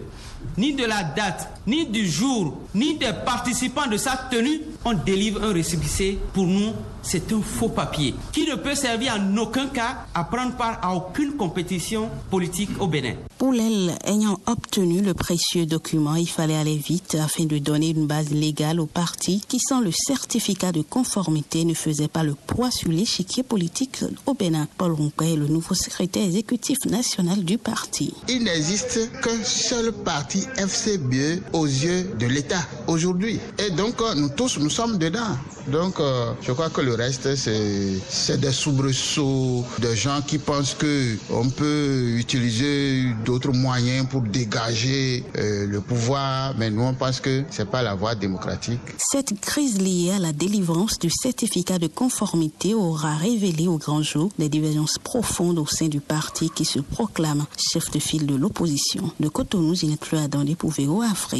ni 0.58 0.74
de 0.74 0.86
la 0.86 1.04
date, 1.04 1.50
ni 1.68 1.86
du 1.86 2.08
jour, 2.08 2.58
ni 2.74 2.98
des 2.98 3.12
participants 3.26 3.88
de 3.88 3.98
sa 3.98 4.18
tenue, 4.32 4.62
on 4.86 4.94
délivre 4.94 5.44
un 5.44 5.54
récépissé. 5.54 6.18
Pour 6.34 6.46
nous, 6.46 6.72
c'est 7.02 7.32
un 7.32 7.42
faux 7.42 7.70
papier 7.70 8.14
qui 8.34 8.46
ne 8.46 8.56
peut 8.56 8.76
servir 8.76 9.16
en 9.16 9.38
aucun 9.38 9.68
cas 9.68 10.06
à 10.14 10.24
prendre 10.24 10.56
part 10.56 10.80
à 10.82 10.94
aucune 10.94 11.34
compétition 11.34 12.10
politique 12.30 12.70
au 12.80 12.88
Bénin. 12.88 13.14
Pour 13.38 13.54
elle, 13.54 13.94
ayant 14.06 14.40
obtenu 14.48 15.02
le 15.02 15.14
précieux 15.14 15.66
document, 15.66 16.16
il 16.16 16.28
fallait 16.30 16.58
aller 16.58 16.76
vite 16.78 17.16
afin 17.16 17.46
de 17.46 17.58
donner 17.58 17.90
une 17.92 18.06
base 18.06 18.32
légale 18.32 18.80
au 18.80 18.86
parti 18.86 19.42
qui, 19.48 19.60
sans 19.60 19.80
le 19.80 19.92
certificat 19.92 20.72
de 20.72 20.82
conformité, 20.82 21.64
ne 21.64 21.74
faisait 21.74 22.08
pas 22.10 22.24
le 22.24 22.36
poids 22.36 22.72
sur 22.72 22.90
l'échiquier 22.90 23.44
politique 23.44 24.00
au 24.26 24.34
Bénin. 24.34 24.68
Paul 24.78 24.92
Ronquet 24.92 25.34
est 25.34 25.38
le 25.38 25.48
nouveau 25.48 25.76
secrétaire 25.76 26.26
exécutif 26.26 26.78
national 26.86 27.44
du 27.44 27.58
parti. 27.58 28.14
Il 28.28 28.44
n'existe 28.44 29.10
qu'un 29.22 29.44
seul 29.44 29.94
parti 29.94 30.46
FCBE 30.58 31.42
aux 31.54 31.66
yeux 31.66 32.12
de 32.20 32.28
l'État 32.28 32.66
aujourd'hui. 32.88 33.40
Et 33.58 33.72
donc, 33.72 33.96
nous 34.16 34.30
tous, 34.30 34.58
nous 34.60 34.70
sommes 34.70 34.98
dedans. 34.98 35.38
Donc, 35.68 36.00
euh, 36.00 36.34
je 36.42 36.52
crois 36.52 36.70
que 36.70 36.82
le 36.82 36.96
reste, 36.96 37.36
c'est 37.36 38.40
des 38.40 38.52
soubresauts, 38.52 39.64
des 39.80 39.96
gens 39.96 40.22
qui 40.26 40.40
pensent 40.40 40.76
qu'on 40.76 41.50
peut 41.50 42.16
utiliser 42.18 43.04
d'autres 43.24 43.52
moyens 43.52 44.08
pour 44.10 44.22
dégager 44.22 45.24
euh, 45.38 45.68
le 45.68 45.82
pouvoir, 45.82 46.56
mais 46.58 46.72
nous, 46.72 46.82
on 46.82 46.94
pense 46.94 47.20
que 47.20 47.44
ce 47.52 47.62
n'est 47.62 47.68
pas 47.68 47.84
la 47.84 47.94
voie 47.94 48.16
démocratique. 48.16 48.80
Cette 48.98 49.40
crise 49.40 49.80
liée 49.80 50.12
à 50.16 50.20
la 50.20 50.34
délivrance 50.34 50.98
du 50.98 51.10
certificat 51.10 51.78
de 51.78 51.88
conformité 51.88 52.74
aura 52.74 53.16
révélé 53.16 53.68
au 53.68 53.78
grand 53.78 54.02
jour 54.02 54.32
des 54.40 54.50
divergences 54.50 54.98
profondes 54.98 55.60
au 55.60 55.68
sein 55.68 55.88
du 55.88 56.00
parti 56.00 56.50
qui 56.50 56.66
se 56.66 56.80
proclame 56.80 57.46
chef 57.58 57.92
de 57.92 58.00
file 58.00 58.26
de 58.26 58.36
l'opposition. 58.36 59.12
De 59.20 59.28
Cotonou, 59.28 59.76
Zinette 59.76 60.06
Adam 60.14 60.46
pour 60.58 60.72
VO 60.72 61.02
Afrique. 61.02 61.39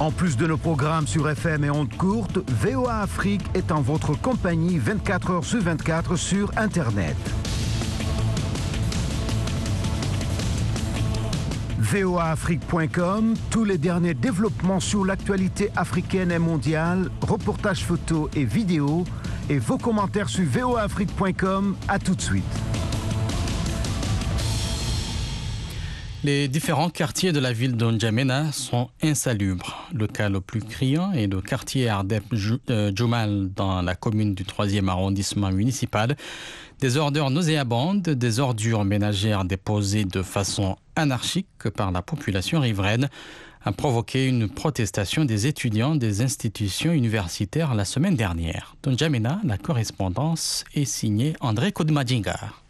En 0.00 0.10
plus 0.10 0.36
de 0.36 0.46
nos 0.48 0.56
programmes 0.56 1.06
sur 1.06 1.28
FM 1.28 1.64
et 1.64 1.70
ondes 1.70 1.94
courtes, 1.96 2.38
VOA 2.48 3.02
Afrique 3.02 3.44
est 3.54 3.70
en 3.70 3.80
votre 3.80 4.20
compagnie 4.20 4.78
24 4.78 5.30
heures 5.30 5.44
sur 5.44 5.60
24 5.60 6.16
sur 6.16 6.50
Internet. 6.56 7.16
voaafrique.com, 11.78 13.34
tous 13.50 13.64
les 13.64 13.76
derniers 13.76 14.14
développements 14.14 14.80
sur 14.80 15.04
l'actualité 15.04 15.70
africaine 15.76 16.32
et 16.32 16.38
mondiale, 16.38 17.10
reportages 17.20 17.84
photos 17.84 18.30
et 18.34 18.44
vidéos, 18.44 19.04
et 19.50 19.58
vos 19.58 19.76
commentaires 19.76 20.30
sur 20.30 20.44
voaafrique.com. 20.44 21.76
À 21.88 21.98
tout 21.98 22.14
de 22.14 22.22
suite. 22.22 22.71
Les 26.24 26.46
différents 26.46 26.88
quartiers 26.88 27.32
de 27.32 27.40
la 27.40 27.52
ville 27.52 27.76
d'Onjamena 27.76 28.52
sont 28.52 28.90
insalubres. 29.02 29.88
Le 29.92 30.06
cas 30.06 30.28
le 30.28 30.40
plus 30.40 30.60
criant 30.60 31.10
est 31.10 31.26
le 31.26 31.40
quartier 31.40 31.88
Ardep 31.88 32.22
euh, 32.70 32.92
Jumal 32.94 33.48
dans 33.56 33.82
la 33.82 33.96
commune 33.96 34.32
du 34.32 34.44
3e 34.44 34.86
arrondissement 34.86 35.50
municipal. 35.50 36.16
Des 36.78 36.96
ordures 36.96 37.30
nauséabondes, 37.30 38.02
des 38.02 38.38
ordures 38.38 38.84
ménagères 38.84 39.44
déposées 39.44 40.04
de 40.04 40.22
façon 40.22 40.76
anarchique 40.94 41.68
par 41.74 41.90
la 41.90 42.02
population 42.02 42.60
riveraine 42.60 43.08
a 43.64 43.72
provoqué 43.72 44.28
une 44.28 44.48
protestation 44.48 45.24
des 45.24 45.48
étudiants 45.48 45.96
des 45.96 46.22
institutions 46.22 46.92
universitaires 46.92 47.74
la 47.74 47.84
semaine 47.84 48.14
dernière. 48.14 48.76
Donjamena, 48.84 49.40
la 49.42 49.58
correspondance 49.58 50.62
est 50.74 50.84
signée 50.84 51.34
André 51.40 51.72
Kodmadjingar. 51.72 52.61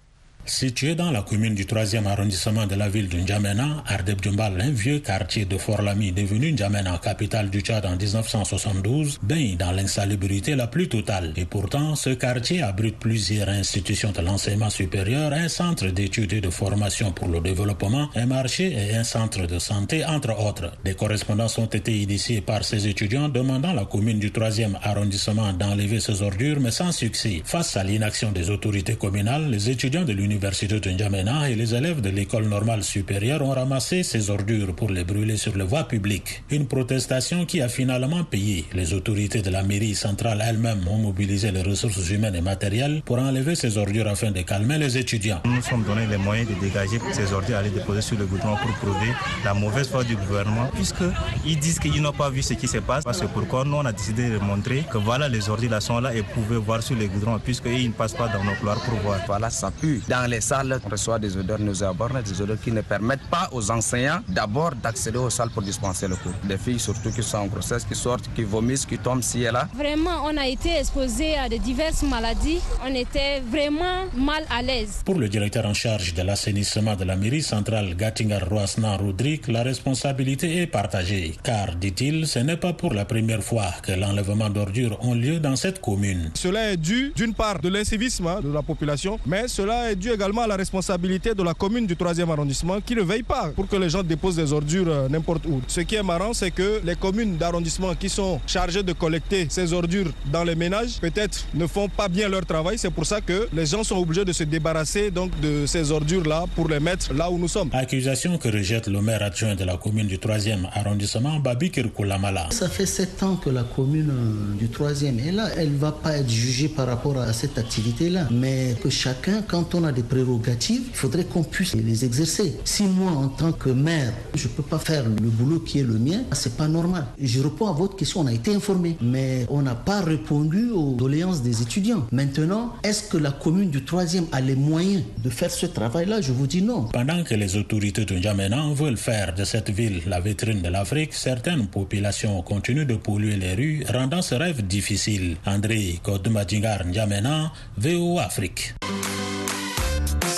Situé 0.44 0.96
dans 0.96 1.12
la 1.12 1.22
commune 1.22 1.54
du 1.54 1.64
3e 1.66 2.04
arrondissement 2.04 2.66
de 2.66 2.74
la 2.74 2.88
ville 2.88 3.08
de 3.08 3.16
N'Djamena, 3.16 3.84
Ardeb 3.86 4.20
Djumbal, 4.20 4.60
un 4.60 4.72
vieux 4.72 4.98
quartier 4.98 5.44
de 5.44 5.56
Fort-Lamy 5.56 6.10
devenu 6.10 6.50
N'Djamena, 6.50 6.98
capitale 6.98 7.48
du 7.48 7.60
Tchad 7.60 7.86
en 7.86 7.96
1972, 7.96 9.20
baigne 9.22 9.56
dans 9.56 9.70
l'insalubrité 9.70 10.56
la 10.56 10.66
plus 10.66 10.88
totale. 10.88 11.32
Et 11.36 11.44
pourtant, 11.44 11.94
ce 11.94 12.10
quartier 12.10 12.60
abrite 12.60 12.98
plusieurs 12.98 13.48
institutions 13.50 14.10
de 14.10 14.20
l'enseignement 14.20 14.68
supérieur, 14.68 15.32
un 15.32 15.46
centre 15.46 15.86
d'études 15.86 16.32
et 16.32 16.40
de 16.40 16.50
formation 16.50 17.12
pour 17.12 17.28
le 17.28 17.40
développement, 17.40 18.08
un 18.16 18.26
marché 18.26 18.72
et 18.72 18.96
un 18.96 19.04
centre 19.04 19.46
de 19.46 19.60
santé, 19.60 20.04
entre 20.04 20.36
autres. 20.44 20.72
Des 20.84 20.94
correspondances 20.94 21.56
ont 21.58 21.66
été 21.66 21.96
initiées 21.96 22.40
par 22.40 22.64
ces 22.64 22.88
étudiants 22.88 23.28
demandant 23.28 23.70
à 23.70 23.74
la 23.74 23.84
commune 23.84 24.18
du 24.18 24.30
3e 24.30 24.74
arrondissement 24.82 25.52
d'enlever 25.52 26.00
ces 26.00 26.20
ordures, 26.20 26.58
mais 26.58 26.72
sans 26.72 26.90
succès. 26.90 27.42
Face 27.44 27.76
à 27.76 27.84
l'inaction 27.84 28.32
des 28.32 28.50
autorités 28.50 28.96
communales, 28.96 29.48
les 29.48 29.70
étudiants 29.70 30.04
de 30.04 30.12
l'université 30.12 30.31
l'université 30.32 30.80
de 30.80 30.90
N'Djamena 30.90 31.50
et 31.50 31.54
les 31.54 31.74
élèves 31.74 32.00
de 32.00 32.08
l'école 32.08 32.46
normale 32.46 32.82
supérieure 32.82 33.42
ont 33.42 33.50
ramassé 33.50 34.02
ces 34.02 34.30
ordures 34.30 34.74
pour 34.74 34.90
les 34.90 35.04
brûler 35.04 35.36
sur 35.36 35.54
les 35.56 35.64
voies 35.64 35.84
publiques. 35.84 36.42
Une 36.50 36.66
protestation 36.66 37.44
qui 37.44 37.60
a 37.60 37.68
finalement 37.68 38.24
payé. 38.24 38.64
Les 38.72 38.94
autorités 38.94 39.42
de 39.42 39.50
la 39.50 39.62
mairie 39.62 39.94
centrale 39.94 40.42
elles-mêmes 40.42 40.88
ont 40.88 40.96
mobilisé 40.96 41.50
les 41.52 41.60
ressources 41.60 42.08
humaines 42.08 42.34
et 42.34 42.40
matérielles 42.40 43.02
pour 43.04 43.18
enlever 43.18 43.54
ces 43.54 43.76
ordures 43.76 44.08
afin 44.08 44.30
de 44.30 44.40
calmer 44.40 44.78
les 44.78 44.96
étudiants. 44.96 45.42
Nous 45.44 45.54
nous 45.56 45.62
sommes 45.62 45.84
donné 45.84 46.06
les 46.06 46.16
moyens 46.16 46.48
de 46.48 46.54
dégager 46.54 46.98
ces 47.12 47.32
ordures, 47.34 47.58
à 47.58 47.62
les 47.62 47.70
déposer 47.70 48.00
sur 48.00 48.18
le 48.18 48.24
goudron 48.24 48.56
pour 48.56 48.72
prouver 48.76 49.12
la 49.44 49.52
mauvaise 49.52 49.88
foi 49.88 50.02
du 50.02 50.16
gouvernement, 50.16 50.70
puisqu'ils 50.74 51.58
disent 51.58 51.78
qu'ils 51.78 52.00
n'ont 52.00 52.12
pas 52.12 52.30
vu 52.30 52.40
ce 52.42 52.54
qui 52.54 52.68
se 52.68 52.78
passe. 52.78 53.04
C'est 53.12 53.28
pourquoi 53.28 53.64
nous, 53.64 53.76
on 53.76 53.84
a 53.84 53.92
décidé 53.92 54.30
de 54.30 54.38
montrer 54.38 54.84
que 54.90 54.96
voilà, 54.96 55.28
les 55.28 55.50
ordures 55.50 55.70
là 55.70 55.80
sont 55.80 56.00
là 56.00 56.14
et 56.14 56.22
pouvez 56.22 56.56
voir 56.56 56.82
sur 56.82 56.96
les 56.96 57.08
goudrons, 57.08 57.38
puisqu'ils 57.38 57.88
ne 57.88 57.92
passent 57.92 58.14
pas 58.14 58.28
dans 58.28 58.42
nos 58.42 58.54
couloirs 58.54 58.80
pour 58.80 58.98
voir. 59.00 59.20
Voilà, 59.26 59.50
ça 59.50 59.70
pue. 59.70 60.00
Dans 60.08 60.21
dans 60.22 60.28
les 60.28 60.40
salles, 60.40 60.80
on 60.86 60.88
reçoit 60.88 61.18
des 61.18 61.36
odeurs 61.36 61.58
nauséabondes, 61.58 62.22
des 62.24 62.40
odeurs 62.40 62.60
qui 62.62 62.70
ne 62.70 62.82
permettent 62.82 63.28
pas 63.28 63.48
aux 63.50 63.70
enseignants 63.72 64.20
d'abord 64.28 64.72
d'accéder 64.80 65.18
aux 65.18 65.30
salles 65.30 65.50
pour 65.50 65.62
dispenser 65.62 66.06
le 66.06 66.14
cours. 66.14 66.32
Des 66.44 66.58
filles 66.58 66.78
surtout 66.78 67.10
qui 67.10 67.24
sont 67.24 67.38
en 67.38 67.46
grossesse, 67.46 67.84
qui 67.84 67.96
sortent, 67.96 68.28
qui 68.34 68.44
vomissent, 68.44 68.86
qui 68.86 68.98
tombent 68.98 69.22
ci 69.22 69.42
et 69.42 69.50
là. 69.50 69.66
Vraiment, 69.74 70.18
on 70.24 70.36
a 70.36 70.46
été 70.46 70.70
exposé 70.78 71.36
à 71.36 71.48
de 71.48 71.56
diverses 71.56 72.04
maladies. 72.04 72.60
On 72.86 72.94
était 72.94 73.40
vraiment 73.40 74.04
mal 74.16 74.44
à 74.56 74.62
l'aise. 74.62 75.02
Pour 75.04 75.18
le 75.18 75.28
directeur 75.28 75.66
en 75.66 75.74
charge 75.74 76.14
de 76.14 76.22
l'assainissement 76.22 76.94
de 76.94 77.04
la 77.04 77.16
mairie 77.16 77.42
centrale 77.42 77.96
Gattinger 77.96 78.44
Roasna 78.48 78.96
Rodrigue, 78.96 79.48
la 79.48 79.64
responsabilité 79.64 80.62
est 80.62 80.68
partagée. 80.68 81.34
Car, 81.42 81.74
dit-il, 81.74 82.28
ce 82.28 82.38
n'est 82.38 82.56
pas 82.56 82.74
pour 82.74 82.94
la 82.94 83.04
première 83.04 83.42
fois 83.42 83.70
que 83.82 83.90
l'enlèvement 83.90 84.50
d'ordures 84.50 84.96
ont 85.04 85.14
lieu 85.14 85.40
dans 85.40 85.56
cette 85.56 85.80
commune. 85.80 86.30
Cela 86.34 86.70
est 86.70 86.76
dû 86.76 87.12
d'une 87.16 87.34
part 87.34 87.58
de 87.58 87.68
l'incivisme 87.68 88.28
hein, 88.28 88.40
de 88.40 88.52
la 88.52 88.62
population, 88.62 89.18
mais 89.26 89.48
cela 89.48 89.90
est 89.90 89.96
dû 89.96 90.11
également 90.12 90.42
à 90.42 90.46
la 90.46 90.56
responsabilité 90.56 91.34
de 91.34 91.42
la 91.42 91.54
commune 91.54 91.86
du 91.86 91.94
3e 91.94 92.30
arrondissement 92.30 92.80
qui 92.80 92.94
ne 92.94 93.02
veille 93.02 93.22
pas 93.22 93.50
pour 93.54 93.66
que 93.68 93.76
les 93.76 93.90
gens 93.90 94.02
déposent 94.02 94.36
des 94.36 94.52
ordures 94.52 94.88
euh, 94.88 95.08
n'importe 95.08 95.46
où. 95.46 95.60
Ce 95.66 95.80
qui 95.80 95.94
est 95.94 96.02
marrant, 96.02 96.32
c'est 96.32 96.50
que 96.50 96.80
les 96.84 96.96
communes 96.96 97.36
d'arrondissement 97.36 97.94
qui 97.94 98.08
sont 98.08 98.40
chargées 98.46 98.82
de 98.82 98.92
collecter 98.92 99.46
ces 99.50 99.72
ordures 99.72 100.10
dans 100.30 100.44
les 100.44 100.54
ménages, 100.54 100.98
peut-être 101.00 101.44
ne 101.54 101.66
font 101.66 101.88
pas 101.88 102.08
bien 102.08 102.28
leur 102.28 102.44
travail. 102.46 102.78
C'est 102.78 102.90
pour 102.90 103.06
ça 103.06 103.20
que 103.20 103.48
les 103.52 103.66
gens 103.66 103.84
sont 103.84 103.96
obligés 103.96 104.24
de 104.24 104.32
se 104.32 104.44
débarrasser 104.44 105.10
donc 105.10 105.30
de 105.40 105.66
ces 105.66 105.90
ordures-là 105.90 106.44
pour 106.54 106.68
les 106.68 106.80
mettre 106.80 107.12
là 107.14 107.30
où 107.30 107.38
nous 107.38 107.48
sommes. 107.48 107.70
Accusation 107.72 108.38
que 108.38 108.48
rejette 108.48 108.88
le 108.88 109.00
maire 109.00 109.22
adjoint 109.22 109.54
de 109.54 109.64
la 109.64 109.76
commune 109.76 110.06
du 110.06 110.18
3e 110.18 110.68
arrondissement, 110.72 111.38
Babi 111.40 111.70
Kirkoulamala. 111.70 112.48
Ça 112.50 112.68
fait 112.68 112.86
sept 112.86 113.22
ans 113.22 113.36
que 113.36 113.50
la 113.50 113.62
commune 113.64 114.10
euh, 114.10 114.58
du 114.58 114.68
3e 114.68 115.18
est 115.26 115.32
là. 115.32 115.48
Elle 115.56 115.72
ne 115.72 115.78
va 115.78 115.92
pas 115.92 116.16
être 116.18 116.30
jugée 116.30 116.68
par 116.68 116.86
rapport 116.86 117.18
à 117.18 117.32
cette 117.32 117.58
activité-là. 117.58 118.28
Mais 118.30 118.76
que 118.82 118.90
chacun, 118.90 119.42
quand 119.46 119.74
on 119.74 119.84
a 119.84 119.92
des 119.92 120.01
prérogatives, 120.02 120.82
il 120.88 120.96
faudrait 120.96 121.24
qu'on 121.24 121.42
puisse 121.42 121.74
les 121.74 122.04
exercer. 122.04 122.56
Si 122.64 122.84
moi, 122.84 123.12
en 123.12 123.28
tant 123.28 123.52
que 123.52 123.70
maire, 123.70 124.12
je 124.34 124.48
ne 124.48 124.52
peux 124.52 124.62
pas 124.62 124.78
faire 124.78 125.04
le 125.04 125.28
boulot 125.28 125.60
qui 125.60 125.78
est 125.80 125.84
le 125.84 125.98
mien, 125.98 126.22
c'est 126.32 126.56
pas 126.56 126.68
normal. 126.68 127.06
Je 127.20 127.40
réponds 127.40 127.68
à 127.68 127.72
votre 127.72 127.96
question, 127.96 128.20
on 128.20 128.26
a 128.26 128.32
été 128.32 128.54
informé, 128.54 128.96
mais 129.00 129.46
on 129.48 129.62
n'a 129.62 129.74
pas 129.74 130.00
répondu 130.00 130.70
aux 130.70 130.94
doléances 130.94 131.42
des 131.42 131.62
étudiants. 131.62 132.06
Maintenant, 132.12 132.74
est-ce 132.82 133.04
que 133.08 133.16
la 133.16 133.30
commune 133.30 133.70
du 133.70 133.80
3e 133.80 134.24
a 134.32 134.40
les 134.40 134.56
moyens 134.56 135.02
de 135.22 135.30
faire 135.30 135.50
ce 135.50 135.66
travail-là? 135.66 136.20
Je 136.20 136.32
vous 136.32 136.46
dis 136.46 136.62
non. 136.62 136.84
Pendant 136.84 137.22
que 137.24 137.34
les 137.34 137.56
autorités 137.56 138.04
de 138.04 138.14
N'Djamena 138.14 138.72
veulent 138.74 138.96
faire 138.96 139.34
de 139.34 139.44
cette 139.44 139.70
ville 139.70 140.02
la 140.06 140.20
vitrine 140.20 140.62
de 140.62 140.68
l'Afrique, 140.68 141.14
certaines 141.14 141.66
populations 141.66 142.42
continuent 142.42 142.86
de 142.86 142.96
polluer 142.96 143.36
les 143.36 143.54
rues, 143.54 143.84
rendant 143.92 144.22
ce 144.22 144.34
rêve 144.34 144.66
difficile. 144.66 145.36
André 145.46 146.00
Kodmadjingar 146.02 146.86
N'Djamena, 146.86 147.52
VO 147.78 148.18
Afrique. 148.18 148.74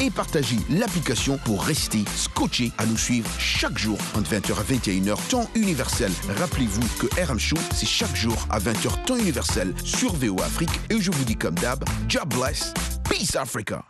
et 0.00 0.10
partagez 0.10 0.58
l'application 0.70 1.38
pour 1.38 1.62
rester 1.62 2.04
scotché 2.16 2.72
à 2.78 2.86
nous 2.86 2.96
suivre 2.96 3.30
chaque 3.38 3.78
jour 3.78 3.98
entre 4.14 4.30
20h 4.30 4.58
à 4.58 4.62
21h 4.62 5.28
temps 5.28 5.50
universel. 5.54 6.12
Rappelez-vous 6.38 6.86
que 6.98 7.06
RM 7.22 7.38
Show, 7.38 7.56
c'est 7.72 7.86
chaque 7.86 8.14
jour 8.14 8.36
à 8.50 8.58
20h 8.58 9.04
temps 9.04 9.16
universel 9.16 9.74
sur 9.84 10.12
VO 10.14 10.40
Afrique 10.42 10.70
et 10.90 11.00
je 11.00 11.10
vous 11.10 11.24
dis 11.24 11.36
comme 11.36 11.54
d'hab, 11.56 11.84
job 12.08 12.32
bless, 12.34 12.72
peace 13.08 13.36
Africa. 13.36 13.84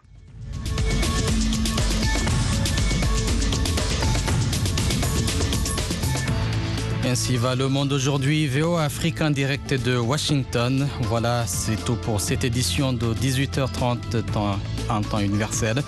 Ainsi 7.06 7.37
va 7.37 7.54
le 7.54 7.68
monde 7.68 7.92
aujourd'hui. 7.92 8.46
VO 8.46 8.76
Afrique 8.76 9.20
en 9.20 9.30
direct 9.30 9.74
de 9.74 9.96
Washington. 9.96 10.88
Voilà, 11.02 11.46
c'est 11.46 11.76
tout 11.84 11.96
pour 11.96 12.20
cette 12.20 12.44
édition 12.44 12.94
de 12.94 13.12
18h30 13.12 14.22
temps, 14.32 14.58
en 14.88 15.03
temps 15.03 15.20
universel. 15.20 15.83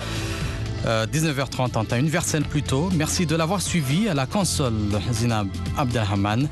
19h30 0.85 1.77
en 1.77 1.85
temps 1.85 1.97
universel 1.97 2.43
plutôt. 2.43 2.89
Merci 2.95 3.25
de 3.25 3.35
l'avoir 3.35 3.61
suivi 3.61 4.07
à 4.07 4.13
la 4.13 4.25
console 4.25 4.73
Zinab 5.11 5.47
Abdelrahman. 5.77 6.47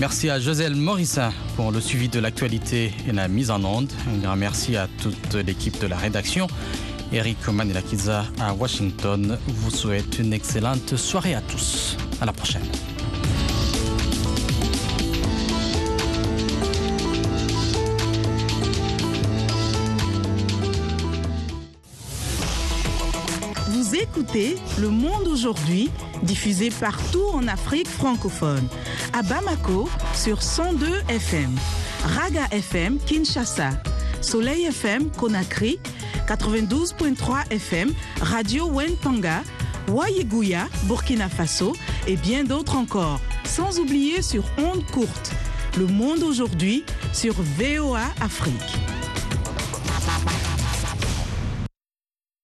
Merci 0.00 0.30
à 0.30 0.40
Joselle 0.40 0.74
Morissin 0.74 1.30
pour 1.56 1.70
le 1.70 1.80
suivi 1.80 2.08
de 2.08 2.18
l'actualité 2.18 2.92
et 3.06 3.12
la 3.12 3.28
mise 3.28 3.50
en 3.50 3.62
onde. 3.62 3.92
Un 4.12 4.18
grand 4.18 4.36
merci 4.36 4.76
à 4.76 4.88
toute 5.00 5.34
l'équipe 5.34 5.78
de 5.80 5.86
la 5.86 5.96
rédaction. 5.96 6.46
Eric 7.12 7.46
Manilakiza 7.48 8.24
à 8.40 8.54
Washington 8.54 9.36
vous 9.46 9.70
souhaite 9.70 10.18
une 10.18 10.32
excellente 10.32 10.96
soirée 10.96 11.34
à 11.34 11.40
tous. 11.42 11.96
À 12.20 12.26
la 12.26 12.32
prochaine. 12.32 12.62
Écoutez 24.10 24.56
Le 24.80 24.88
Monde 24.88 25.28
aujourd'hui, 25.28 25.90
diffusé 26.22 26.70
partout 26.70 27.24
en 27.32 27.46
Afrique 27.46 27.86
francophone. 27.88 28.66
À 29.12 29.22
Bamako 29.22 29.88
sur 30.14 30.42
102 30.42 30.86
FM, 31.08 31.54
Raga 32.04 32.46
FM 32.50 32.98
Kinshasa, 32.98 33.70
Soleil 34.20 34.64
FM 34.64 35.10
Conakry, 35.10 35.78
92.3 36.26 37.52
FM, 37.52 37.92
Radio 38.20 38.66
Wentanga, 38.68 39.42
Wayiguya, 39.88 40.66
Burkina 40.84 41.28
Faso 41.28 41.74
et 42.06 42.16
bien 42.16 42.44
d'autres 42.44 42.76
encore. 42.76 43.20
Sans 43.44 43.78
oublier 43.78 44.22
sur 44.22 44.44
Onde 44.58 44.84
Courte. 44.86 45.32
Le 45.78 45.86
Monde 45.86 46.22
aujourd'hui 46.22 46.84
sur 47.12 47.34
VOA 47.58 48.02
Afrique. 48.20 48.99